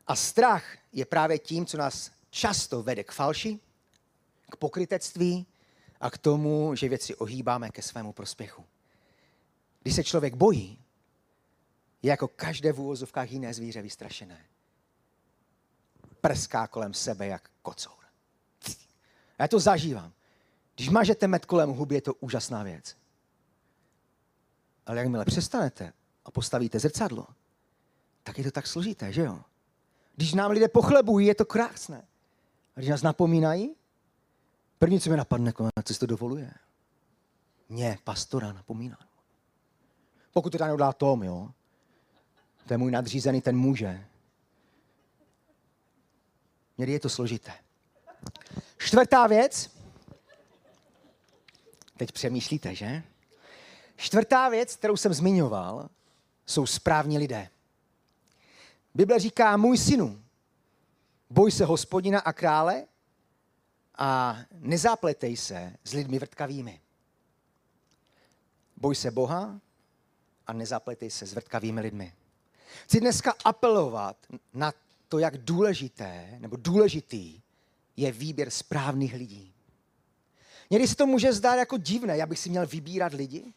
[0.07, 3.59] A strach je právě tím, co nás často vede k falši,
[4.51, 5.45] k pokrytectví
[5.99, 8.65] a k tomu, že věci ohýbáme ke svému prospěchu.
[9.81, 10.79] Když se člověk bojí,
[12.01, 14.45] je jako každé v úvozovkách jiné zvíře vystrašené.
[16.21, 18.03] Prská kolem sebe jak kocour.
[19.39, 20.13] Já to zažívám.
[20.77, 22.95] Když mažete med kolem huby, je to úžasná věc.
[24.85, 25.93] Ale jakmile přestanete
[26.25, 27.27] a postavíte zrcadlo,
[28.23, 29.39] tak je to tak složité, že jo?
[30.15, 32.07] Když nám lidé pochlebují, je to krásné.
[32.75, 33.75] A když nás napomínají,
[34.79, 36.53] první, co mi napadne, co si to dovoluje.
[37.69, 38.97] Mě, pastora, napomíná.
[40.33, 41.51] Pokud to neudělá Tom, jo?
[42.67, 44.05] To je můj nadřízený, ten může.
[46.77, 47.51] Někdy je to složité.
[48.77, 49.76] Čtvrtá věc,
[51.97, 53.03] Teď přemýšlíte, že?
[53.95, 55.89] Čtvrtá věc, kterou jsem zmiňoval,
[56.45, 57.49] jsou správní lidé.
[58.93, 60.23] Bible říká, můj synu,
[61.29, 62.85] boj se hospodina a krále
[63.97, 66.81] a nezápletej se s lidmi vrtkavými.
[68.77, 69.59] Boj se Boha
[70.47, 72.13] a nezapletej se s vrtkavými lidmi.
[72.83, 74.17] Chci dneska apelovat
[74.53, 74.73] na
[75.07, 77.41] to, jak důležité nebo důležitý
[77.97, 79.53] je výběr správných lidí.
[80.69, 83.53] Někdy se to může zdát jako divné, já bych si měl vybírat lidi,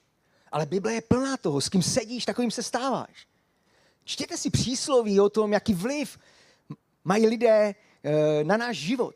[0.53, 3.27] ale Bible je plná toho, s kým sedíš, takovým se stáváš.
[4.05, 6.19] Čtěte si přísloví o tom, jaký vliv
[7.05, 9.15] mají lidé eh, na náš život.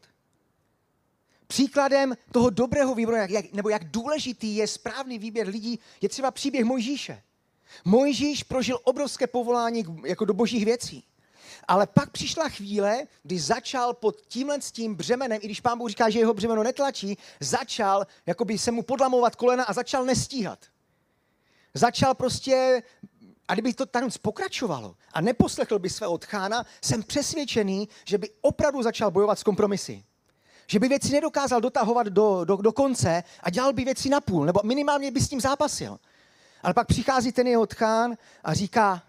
[1.47, 6.65] Příkladem toho dobrého výběru, jak, nebo jak důležitý je správný výběr lidí, je třeba příběh
[6.65, 7.23] Mojžíše.
[7.85, 11.05] Mojžíš prožil obrovské povolání jako do božích věcí.
[11.69, 15.89] Ale pak přišla chvíle, kdy začal pod tímhle s tím břemenem, i když pán Bůh
[15.89, 20.59] říká, že jeho břemeno netlačí, začal jakoby se mu podlamovat kolena a začal nestíhat.
[21.75, 22.83] Začal prostě,
[23.49, 28.83] a kdyby to tam pokračovalo a neposlechl by svého tchána, jsem přesvědčený, že by opravdu
[28.83, 30.05] začal bojovat s kompromisy.
[30.67, 34.45] Že by věci nedokázal dotahovat do, do, do konce a dělal by věci na půl,
[34.45, 35.99] nebo minimálně by s tím zápasil.
[36.63, 39.03] Ale pak přichází ten jeho tchán a říká,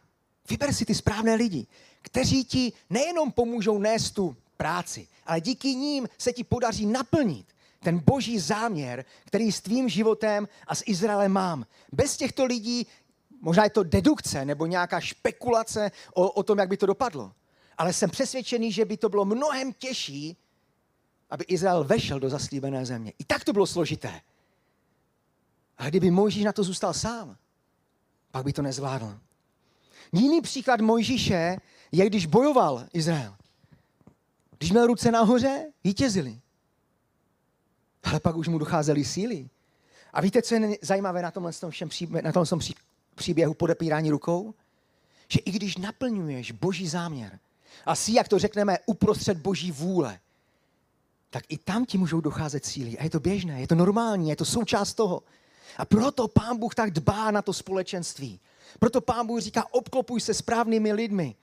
[0.50, 1.68] vyber si ty správné lidi,
[2.06, 7.46] kteří ti nejenom pomůžou nést tu práci, ale díky ním se ti podaří naplnit
[7.84, 11.66] ten boží záměr, který s tvým životem a s Izraelem mám.
[11.92, 12.88] Bez těchto lidí,
[13.42, 17.34] možná je to dedukce nebo nějaká špekulace o, o tom, jak by to dopadlo.
[17.78, 20.38] Ale jsem přesvědčený, že by to bylo mnohem těžší,
[21.30, 23.14] aby Izrael vešel do zaslíbené země.
[23.20, 24.22] I tak to bylo složité.
[25.78, 27.38] A kdyby Mojžíš na to zůstal sám,
[28.32, 29.20] pak by to nezvládl.
[30.12, 31.58] Jiný příklad Mojžíše
[31.98, 33.36] je, když bojoval Izrael.
[34.58, 36.40] Když měl ruce nahoře, vítězili.
[38.04, 39.50] Ale pak už mu docházely síly.
[40.14, 42.60] A víte, co je zajímavé na tomhle, všem příběhu, na tomhle
[43.16, 44.54] příběhu podepírání rukou?
[45.28, 47.40] Že i když naplňuješ boží záměr
[47.86, 50.20] a jsi, jak to řekneme, uprostřed boží vůle,
[51.30, 52.98] tak i tam ti můžou docházet síly.
[52.98, 55.24] A je to běžné, je to normální, je to součást toho.
[55.78, 58.40] A proto pán Bůh tak dbá na to společenství.
[58.80, 61.36] Proto pán Bůh říká, obklopuj se správnými lidmi.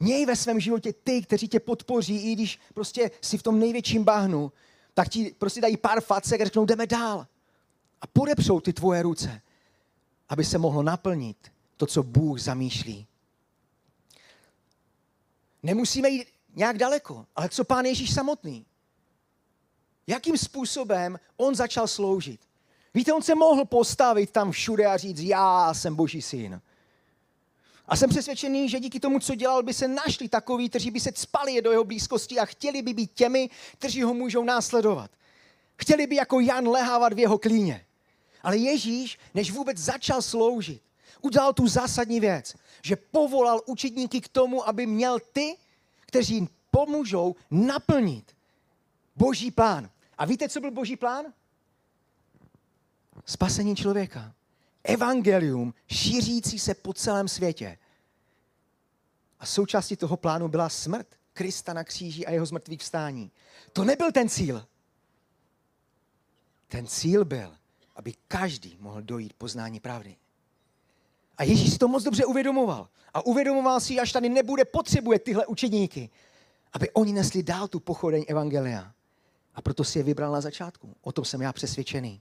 [0.00, 4.04] Měj ve svém životě ty, kteří tě podpoří, i když prostě si v tom největším
[4.04, 4.52] bahnu,
[4.94, 7.26] tak ti prostě dají pár facek a řeknou, jdeme dál.
[8.00, 9.42] A podepřou ty tvoje ruce,
[10.28, 13.06] aby se mohlo naplnit to, co Bůh zamýšlí.
[15.62, 18.66] Nemusíme jít nějak daleko, ale co pán Ježíš samotný?
[20.06, 22.40] Jakým způsobem on začal sloužit?
[22.94, 26.60] Víte, on se mohl postavit tam všude a říct, já jsem boží syn.
[27.88, 31.10] A jsem přesvědčený, že díky tomu, co dělal, by se našli takoví, kteří by se
[31.14, 35.10] spali do jeho blízkosti a chtěli by být těmi, kteří ho můžou následovat.
[35.76, 37.86] Chtěli by jako Jan lehávat v jeho klíně.
[38.42, 40.82] Ale Ježíš, než vůbec začal sloužit,
[41.22, 45.56] udělal tu zásadní věc, že povolal učedníky k tomu, aby měl ty,
[46.00, 48.36] kteří jim pomůžou naplnit
[49.16, 49.90] boží plán.
[50.18, 51.26] A víte, co byl boží plán?
[53.26, 54.35] Spasení člověka
[54.86, 57.78] evangelium šířící se po celém světě.
[59.40, 63.30] A součástí toho plánu byla smrt Krista na kříži a jeho zmrtvých vstání.
[63.72, 64.66] To nebyl ten cíl.
[66.68, 67.56] Ten cíl byl,
[67.96, 70.16] aby každý mohl dojít poznání pravdy.
[71.38, 72.88] A Ježíš si to moc dobře uvědomoval.
[73.14, 76.10] A uvědomoval si, až tady nebude potřebuje tyhle učedníky,
[76.72, 78.92] aby oni nesli dál tu pochodeň Evangelia.
[79.54, 80.96] A proto si je vybral na začátku.
[81.02, 82.20] O tom jsem já přesvědčený.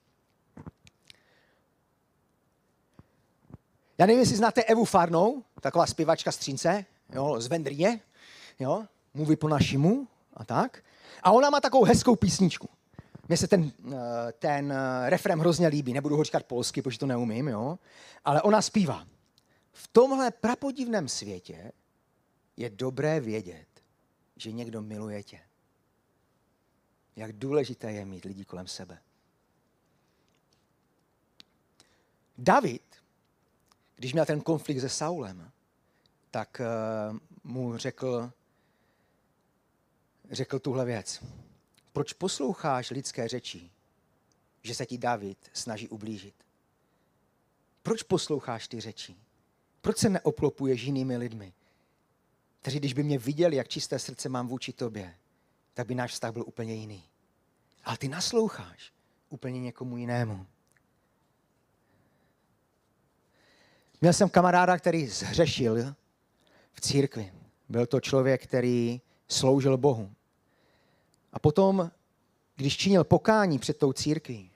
[3.98, 8.00] Já nevím, jestli znáte Evu Farnou, taková zpěvačka střínce, jo, z Vendrně,
[8.60, 10.84] jo, mluví po našimu a tak.
[11.24, 12.70] A ona má takovou hezkou písničku.
[13.28, 17.06] Mně se ten, eh, ten eh, refrém hrozně líbí, nebudu ho říkat polsky, protože to
[17.06, 17.80] neumím, jo.
[18.26, 19.08] Ale ona zpívá.
[19.74, 21.72] V tomhle prapodivném světě
[22.58, 23.68] je dobré vědět,
[24.36, 25.40] že někdo miluje tě.
[27.16, 28.98] Jak důležité je mít lidi kolem sebe.
[32.38, 32.95] David
[33.96, 35.52] když měl ten konflikt se Saulem,
[36.32, 36.62] tak
[37.12, 38.32] uh, mu řekl,
[40.32, 41.24] řekl tuhle věc.
[41.94, 43.72] Proč posloucháš lidské řeči,
[44.64, 46.36] že se ti David snaží ublížit?
[47.84, 49.16] Proč posloucháš ty řeči?
[49.82, 51.54] Proč se neoplopuješ jinými lidmi,
[52.62, 55.16] kteří když by mě viděli, jak čisté srdce mám vůči tobě,
[55.74, 57.04] tak by náš vztah byl úplně jiný.
[57.84, 58.94] Ale ty nasloucháš
[59.30, 60.46] úplně někomu jinému.
[64.06, 65.96] Měl jsem kamaráda, který zhřešil
[66.74, 67.34] v církvi.
[67.70, 70.12] Byl to člověk, který sloužil Bohu.
[71.34, 71.92] A potom,
[72.56, 74.52] když činil pokání před tou církví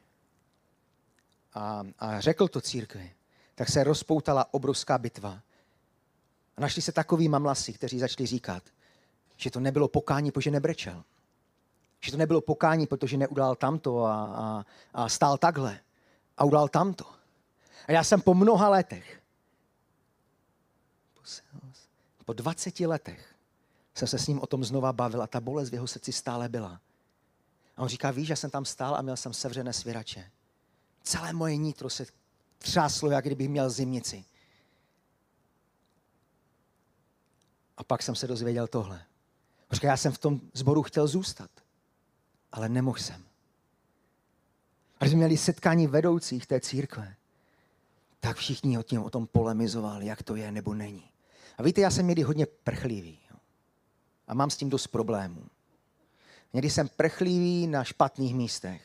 [1.54, 3.14] a, a řekl to církvi,
[3.56, 5.40] tak se rozpoutala obrovská bitva.
[6.58, 8.64] A našli se takový mamlasy, kteří začali říkat,
[9.38, 11.04] že to nebylo pokání, protože nebrečel.
[12.00, 15.80] Že to nebylo pokání, protože neudal tamto a, a, a stál takhle
[16.38, 17.06] a udal tamto.
[17.88, 19.19] A já jsem po mnoha letech
[22.26, 23.36] po 20 letech
[23.96, 26.50] jsem se s ním o tom znova bavil a ta bolest v jeho srdci stále
[26.50, 26.82] byla.
[27.78, 30.32] A on říká, víš, že jsem tam stál a měl jsem sevřené svěrače.
[31.04, 32.06] Celé moje nitro se
[32.58, 34.26] třáslo, jak kdybych měl zimnici.
[37.78, 39.06] A pak jsem se dozvěděl tohle.
[39.72, 41.52] Říká, já jsem v tom zboru chtěl zůstat,
[42.52, 43.24] ale nemohl jsem.
[45.00, 47.16] A když měli setkání vedoucích té církve,
[48.20, 51.10] tak všichni o tom polemizovali, jak to je nebo není.
[51.60, 53.20] A víte, já jsem někdy hodně prchlivý.
[54.28, 55.44] A mám s tím dost problémů.
[56.54, 58.82] Někdy jsem prchlivý na špatných místech.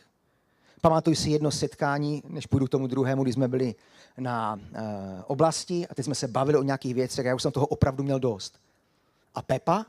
[0.81, 3.75] Pamatuju si jedno setkání, než půjdu k tomu druhému, kdy jsme byli
[4.19, 4.61] na uh,
[5.27, 8.05] oblasti a teď jsme se bavili o nějakých věcech a já už jsem toho opravdu
[8.05, 8.61] měl dost.
[9.35, 9.87] A Pepa,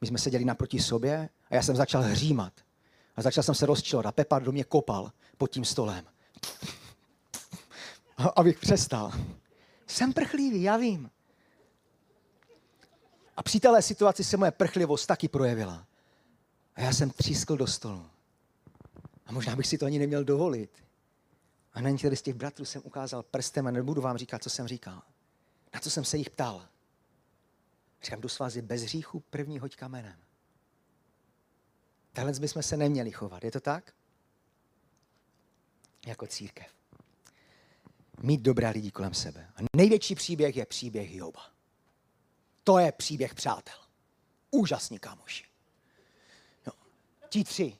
[0.00, 2.52] my jsme seděli naproti sobě a já jsem začal hřímat.
[3.16, 6.04] A začal jsem se rozčilovat a Pepa do mě kopal pod tím stolem.
[8.36, 9.12] Abych přestal.
[9.86, 11.10] Jsem prchlivý, já vím.
[13.38, 15.86] A při téhle situaci se moje prchlivost taky projevila.
[16.74, 18.10] A já jsem třískl do stolu.
[19.26, 20.84] A možná bych si to ani neměl dovolit.
[21.72, 24.68] A na některý z těch bratrů jsem ukázal prstem a nebudu vám říkat, co jsem
[24.68, 25.02] říkal.
[25.74, 26.68] Na co jsem se jich ptal.
[28.02, 30.18] Říkám, s vás bez hříchu, první hoď kamenem.
[32.12, 33.44] Takhle bychom se neměli chovat.
[33.44, 33.92] Je to tak?
[36.06, 36.66] Jako církev.
[38.22, 39.50] Mít dobré lidi kolem sebe.
[39.56, 41.57] A největší příběh je příběh Joba.
[42.68, 43.74] To je příběh přátel.
[44.50, 45.44] Úžasní kámoši.
[46.66, 46.72] No,
[47.28, 47.76] ti tři.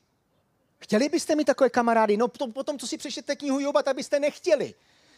[0.79, 2.17] Chtěli byste mít takové kamarády?
[2.17, 4.73] No potom, co si přečtete knihu Joba, tak byste nechtěli.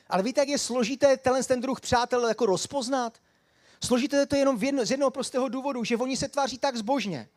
[0.09, 3.17] Ale víte, jak je složité tenhle ten druh přátel jako rozpoznat?
[3.83, 7.29] Složité to jenom v jedno, z jednoho prostého důvodu, že oni se tváří tak zbožně,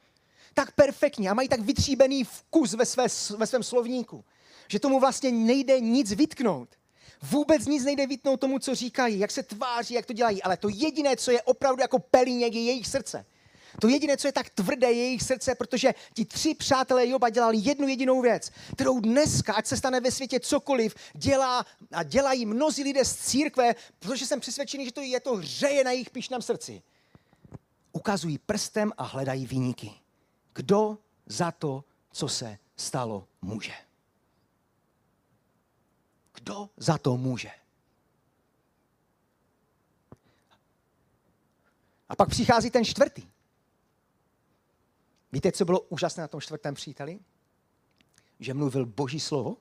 [0.54, 3.06] tak perfektně a mají tak vytříbený vkus ve, své,
[3.36, 4.24] ve svém slovníku,
[4.68, 6.68] že tomu vlastně nejde nic vytknout.
[7.30, 10.68] Vůbec nic nejde vytnout tomu, co říkají, jak se tváří, jak to dělají, ale to
[10.68, 13.26] jediné, co je opravdu jako pelíněk, je jejich srdce.
[13.80, 17.58] To jediné, co je tak tvrdé, je jejich srdce, protože ti tři přátelé Joba dělali
[17.60, 22.82] jednu jedinou věc, kterou dneska, ať se stane ve světě cokoliv, dělá a dělají mnozí
[22.82, 26.82] lidé z církve, protože jsem přesvědčený, že to je to hřeje na jejich pišném srdci.
[27.92, 29.92] Ukazují prstem a hledají výniky.
[30.54, 33.72] Kdo za to, co se stalo, může?
[36.44, 37.50] Kdo za to může?
[42.08, 43.22] A pak přichází ten čtvrtý.
[45.32, 47.18] Víte, co bylo úžasné na tom čtvrtém příteli?
[48.40, 49.56] Že mluvil boží slovo,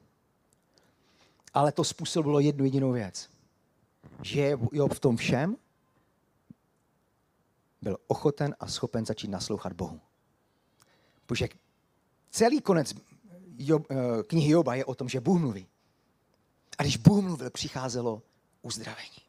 [1.54, 3.30] ale to způsobilo jednu jedinou věc.
[4.22, 5.58] Že Job v tom všem
[7.82, 10.02] byl ochoten a schopen začít naslouchat Bohu.
[11.26, 11.50] Protože
[12.30, 12.94] celý konec
[13.58, 15.68] Job, eh, knihy Joba je o tom, že Bůh mluví.
[16.78, 18.22] A když Bůh mluvil, přicházelo
[18.62, 19.24] uzdravení.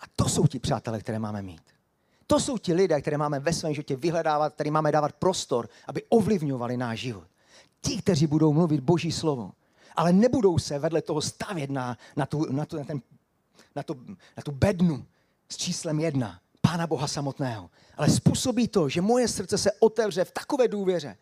[0.00, 1.62] A to jsou ti přátelé, které máme mít.
[2.26, 6.02] To jsou ti lidé, které máme ve svém životě vyhledávat, který máme dávat prostor, aby
[6.08, 7.26] ovlivňovali náš život.
[7.80, 9.52] Ti, kteří budou mluvit Boží slovo,
[9.96, 13.00] ale nebudou se vedle toho stavět na, na, tu, na, tu, na, ten,
[13.74, 13.94] na, tu,
[14.36, 15.06] na tu bednu
[15.48, 17.70] s číslem jedna, Pána Boha samotného.
[17.96, 21.16] Ale způsobí to, že moje srdce se otevře v takové důvěře,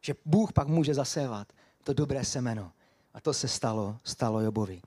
[0.00, 1.48] že Bůh pak může zasévat
[1.84, 2.72] to dobré semeno.
[3.14, 4.82] A to se stalo, stalo Jobovi.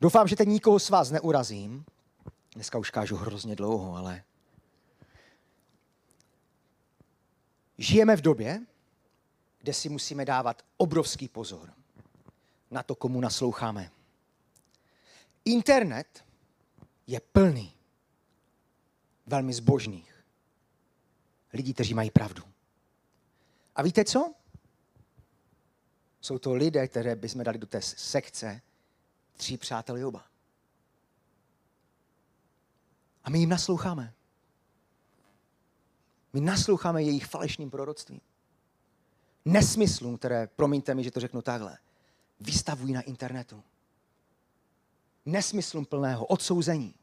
[0.00, 1.84] Doufám, že teď nikoho z vás neurazím.
[2.54, 4.24] Dneska už kážu hrozně dlouho, ale
[7.78, 8.66] žijeme v době,
[9.58, 11.72] kde si musíme dávat obrovský pozor
[12.70, 13.90] na to, komu nasloucháme.
[15.44, 16.24] Internet
[17.06, 17.72] je plný
[19.26, 20.24] velmi zbožných
[21.52, 22.42] lidí, kteří mají pravdu.
[23.76, 24.34] A víte co?
[26.24, 28.60] Jsou to lidé, které bychom dali do té sekce
[29.36, 30.24] tří přátel Joba.
[33.24, 34.14] A my jim nasloucháme.
[36.32, 38.20] My nasloucháme jejich falešným proroctvím.
[39.44, 41.78] Nesmyslům, které, promiňte mi, že to řeknu takhle,
[42.40, 43.62] vystavují na internetu.
[45.26, 46.94] Nesmyslům plného odsouzení,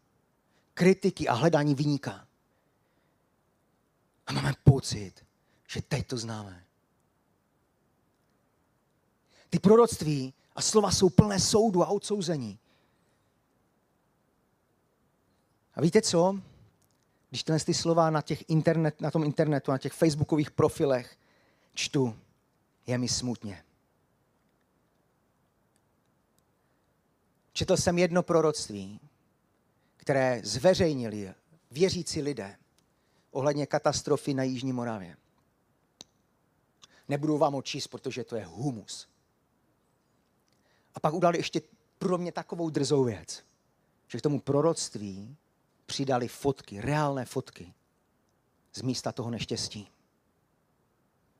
[0.73, 2.27] kritiky a hledání vyníka.
[4.27, 5.25] A máme pocit,
[5.67, 6.70] že teď to známe.
[9.51, 12.59] Ty proroctví a slova jsou plné soudu a odsouzení.
[15.75, 16.39] A víte co?
[17.29, 21.17] Když tyhle ty slova na, těch internet, na tom internetu, na těch facebookových profilech
[21.73, 22.15] čtu,
[22.87, 23.63] je mi smutně.
[27.53, 28.99] Četl jsem jedno proroctví,
[29.97, 31.33] které zveřejnili
[31.71, 32.57] věřící lidé
[33.31, 35.17] ohledně katastrofy na Jižní Moravě.
[37.07, 39.10] Nebudu vám ho číst, protože to je humus.
[40.95, 41.61] A pak udali ještě
[41.97, 43.43] pro mě takovou drzou věc,
[44.07, 45.37] že k tomu proroctví
[45.85, 47.73] přidali fotky, reálné fotky
[48.73, 49.87] z místa toho neštěstí.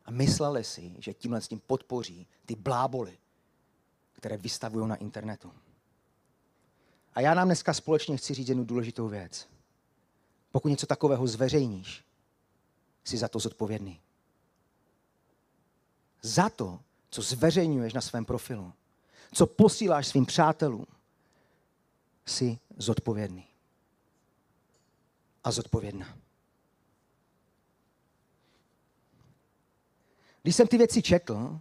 [0.05, 3.17] A mysleli si, že tímhle s tím podpoří ty bláboly,
[4.13, 5.51] které vystavují na internetu.
[7.13, 9.47] A já nám dneska společně chci říct jednu důležitou věc.
[10.51, 12.05] Pokud něco takového zveřejníš,
[13.03, 14.01] jsi za to zodpovědný.
[16.21, 16.79] Za to,
[17.09, 18.73] co zveřejňuješ na svém profilu,
[19.33, 20.85] co posíláš svým přátelům,
[22.25, 23.47] jsi zodpovědný.
[25.43, 26.17] A zodpovědná.
[30.41, 31.59] Když jsem ty věci četl,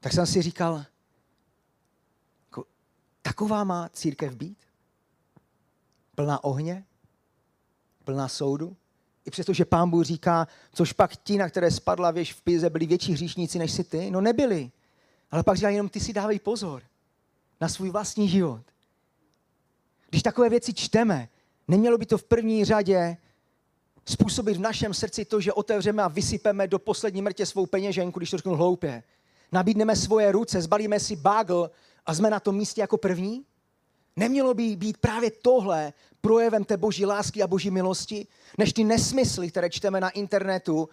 [0.00, 0.84] tak jsem si říkal,
[2.46, 2.64] jako,
[3.22, 4.58] taková má církev být?
[6.14, 6.84] Plná ohně?
[8.04, 8.76] Plná soudu?
[9.24, 12.70] I přesto, že pán Bůh říká, což pak ti, na které spadla věž v Pize,
[12.70, 14.10] byli větší hříšníci než si ty?
[14.10, 14.70] No nebyli.
[15.36, 16.82] Ale pak říká jenom ty si dávej pozor
[17.60, 18.62] na svůj vlastní život.
[20.08, 21.28] Když takové věci čteme,
[21.68, 23.16] nemělo by to v první řadě
[24.04, 28.30] způsobit v našem srdci to, že otevřeme a vysypeme do poslední mrtě svou peněženku, když
[28.30, 29.02] to řeknu hloupě.
[29.52, 31.70] Nabídneme svoje ruce, zbalíme si bagl
[32.06, 33.44] a jsme na tom místě jako první?
[34.16, 38.26] Nemělo by být právě tohle projevem té boží lásky a boží milosti,
[38.58, 40.88] než ty nesmysly, které čteme na internetu,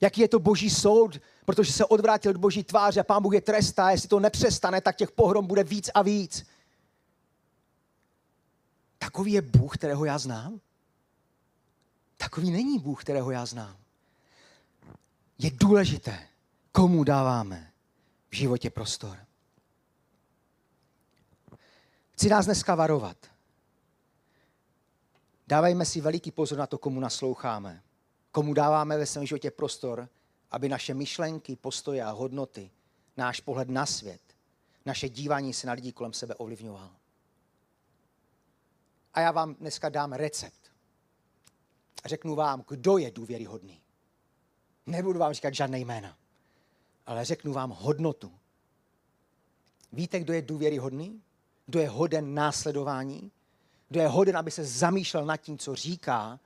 [0.00, 3.40] jaký je to boží soud, protože se odvrátil od boží tváře a pán Bůh je
[3.40, 6.46] trestá, jestli to nepřestane, tak těch pohrom bude víc a víc.
[8.98, 10.60] Takový je Bůh, kterého já znám?
[12.16, 13.76] Takový není Bůh, kterého já znám.
[15.38, 16.28] Je důležité,
[16.72, 17.72] komu dáváme
[18.30, 19.18] v životě prostor.
[22.12, 23.16] Chci nás dneska varovat.
[25.46, 27.82] Dávejme si veliký pozor na to, komu nasloucháme.
[28.38, 30.08] Komu dáváme ve svém životě prostor,
[30.50, 32.70] aby naše myšlenky, postoje a hodnoty,
[33.16, 34.20] náš pohled na svět,
[34.86, 36.90] naše dívání se na lidi kolem sebe ovlivňoval.
[39.14, 40.60] A já vám dneska dám recept.
[42.04, 43.80] Řeknu vám, kdo je důvěryhodný.
[44.86, 46.16] Nebudu vám říkat žádné jména,
[47.06, 48.32] ale řeknu vám hodnotu.
[49.92, 51.22] Víte, kdo je důvěryhodný?
[51.66, 53.32] Kdo je hoden následování?
[53.88, 56.40] Kdo je hoden, aby se zamýšlel nad tím, co říká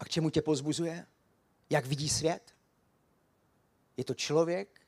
[0.00, 1.06] a k čemu tě pozbuzuje?
[1.70, 2.54] Jak vidí svět?
[3.96, 4.80] Je to člověk,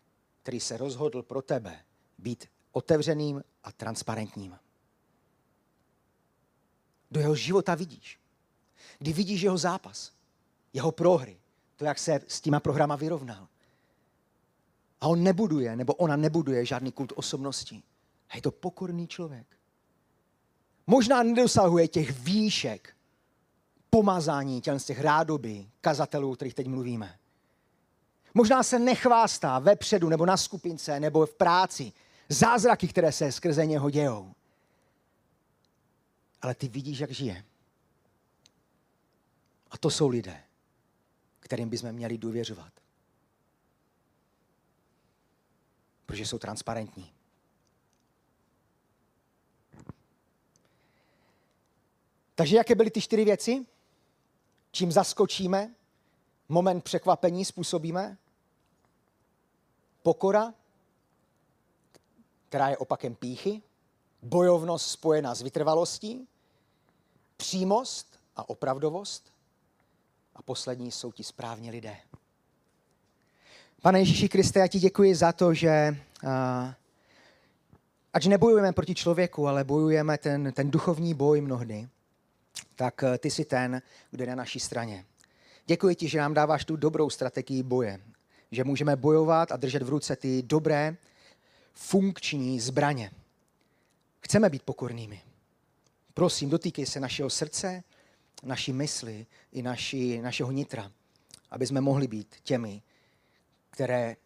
[0.43, 1.85] který se rozhodl pro tebe
[2.19, 4.59] být otevřeným a transparentním.
[7.11, 8.21] Do jeho života vidíš.
[8.99, 10.13] Kdy vidíš jeho zápas,
[10.73, 11.37] jeho prohry,
[11.77, 13.49] to, jak se s těma programa vyrovnal.
[15.01, 17.83] A on nebuduje, nebo ona nebuduje žádný kult osobnosti.
[18.29, 19.47] A je to pokorný člověk.
[20.87, 22.97] Možná nedosahuje těch výšek
[23.97, 27.19] pomazání těm z těch rádoby kazatelů, o kterých teď mluvíme.
[28.35, 31.93] Možná se nechvástá vepředu, nebo na skupince, nebo v práci.
[32.29, 34.35] Zázraky, které se skrze něho dějou.
[36.43, 37.45] Ale ty vidíš, jak žije.
[39.71, 40.43] A to jsou lidé,
[41.41, 42.73] kterým bychom měli důvěřovat.
[46.07, 47.13] Protože jsou transparentní.
[52.35, 53.67] Takže jaké byly ty čtyři věci?
[54.73, 55.71] Čím zaskočíme?
[56.49, 58.17] Moment překvapení způsobíme?
[60.03, 60.55] Pokora,
[62.49, 63.63] která je opakem píchy,
[64.23, 66.29] bojovnost spojená s vytrvalostí,
[67.37, 69.33] přímost a opravdovost
[70.35, 71.97] a poslední jsou ti správní lidé.
[73.83, 75.97] Pane Ježíši Kriste, já ti děkuji za to, že
[78.13, 81.89] ať nebojujeme proti člověku, ale bojujeme ten, ten duchovní boj mnohdy,
[82.77, 85.05] tak ty jsi ten, kdo je na naší straně.
[85.67, 88.01] Děkuji ti, že nám dáváš tu dobrou strategii boje,
[88.51, 90.97] že můžeme bojovat a držet v ruce ty dobré,
[91.75, 93.11] funkční zbraně.
[94.21, 95.23] Chceme být pokornými.
[96.15, 97.83] Prosím, dotýkej se našeho srdce,
[98.43, 100.93] naší mysli i naši, našeho nitra,
[101.51, 102.83] aby jsme mohli být těmi,
[103.71, 104.17] které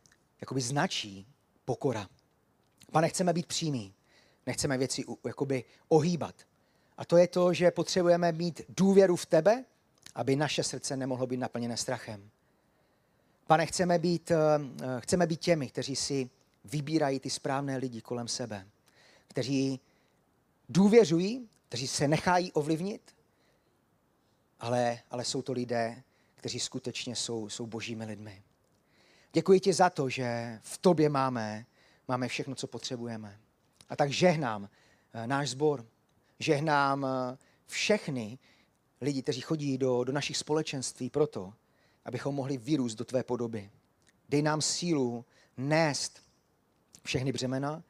[0.41, 1.27] jakoby značí
[1.65, 2.09] pokora.
[2.93, 3.95] Pane, chceme být přímí,
[4.47, 6.35] nechceme věci jakoby ohýbat.
[6.97, 9.65] A to je to, že potřebujeme mít důvěru v tebe,
[10.15, 12.31] aby naše srdce nemohlo být naplněné strachem.
[13.47, 14.37] Pane, chceme být, eh,
[15.01, 16.31] chceme být těmi, kteří si
[16.65, 18.67] vybírají ty správné lidi kolem sebe,
[19.29, 19.81] kteří
[20.69, 23.15] důvěřují, kteří se nechají ovlivnit,
[24.61, 26.03] ale, ale jsou to lidé,
[26.35, 28.43] kteří skutečně jsou, jsou božími lidmi.
[29.33, 31.67] Děkuji ti za to, že v tobě máme,
[32.09, 33.39] máme všechno, co potřebujeme.
[33.89, 34.69] A tak žehnám
[35.13, 35.87] eh, náš sbor,
[36.39, 38.39] žehnám eh, všechny
[39.01, 41.53] lidi, kteří chodí do, do našich společenství proto,
[42.05, 43.71] abychom mohli vyrůst do tvé podoby.
[44.29, 45.25] Dej nám sílu
[45.57, 46.23] nést
[47.05, 47.83] všechny břemena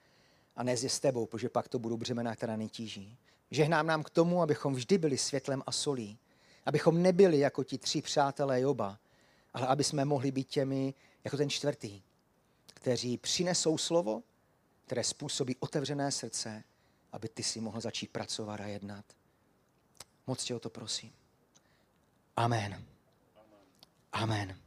[0.57, 3.17] a nést je s tebou, protože pak to budou břemena, která netíží.
[3.51, 6.19] Žehnám nám k tomu, abychom vždy byli světlem a solí.
[6.67, 8.99] Abychom nebyli jako ti tři přátelé Joba,
[9.55, 10.95] ale aby jsme mohli být těmi,
[11.25, 12.03] jako ten čtvrtý,
[12.75, 14.23] kteří přinesou slovo,
[14.85, 16.65] které způsobí otevřené srdce,
[17.17, 19.05] aby ty si mohl začít pracovat a jednat.
[20.27, 21.13] Moc tě o to prosím.
[22.37, 22.85] Amen.
[24.13, 24.66] Amen.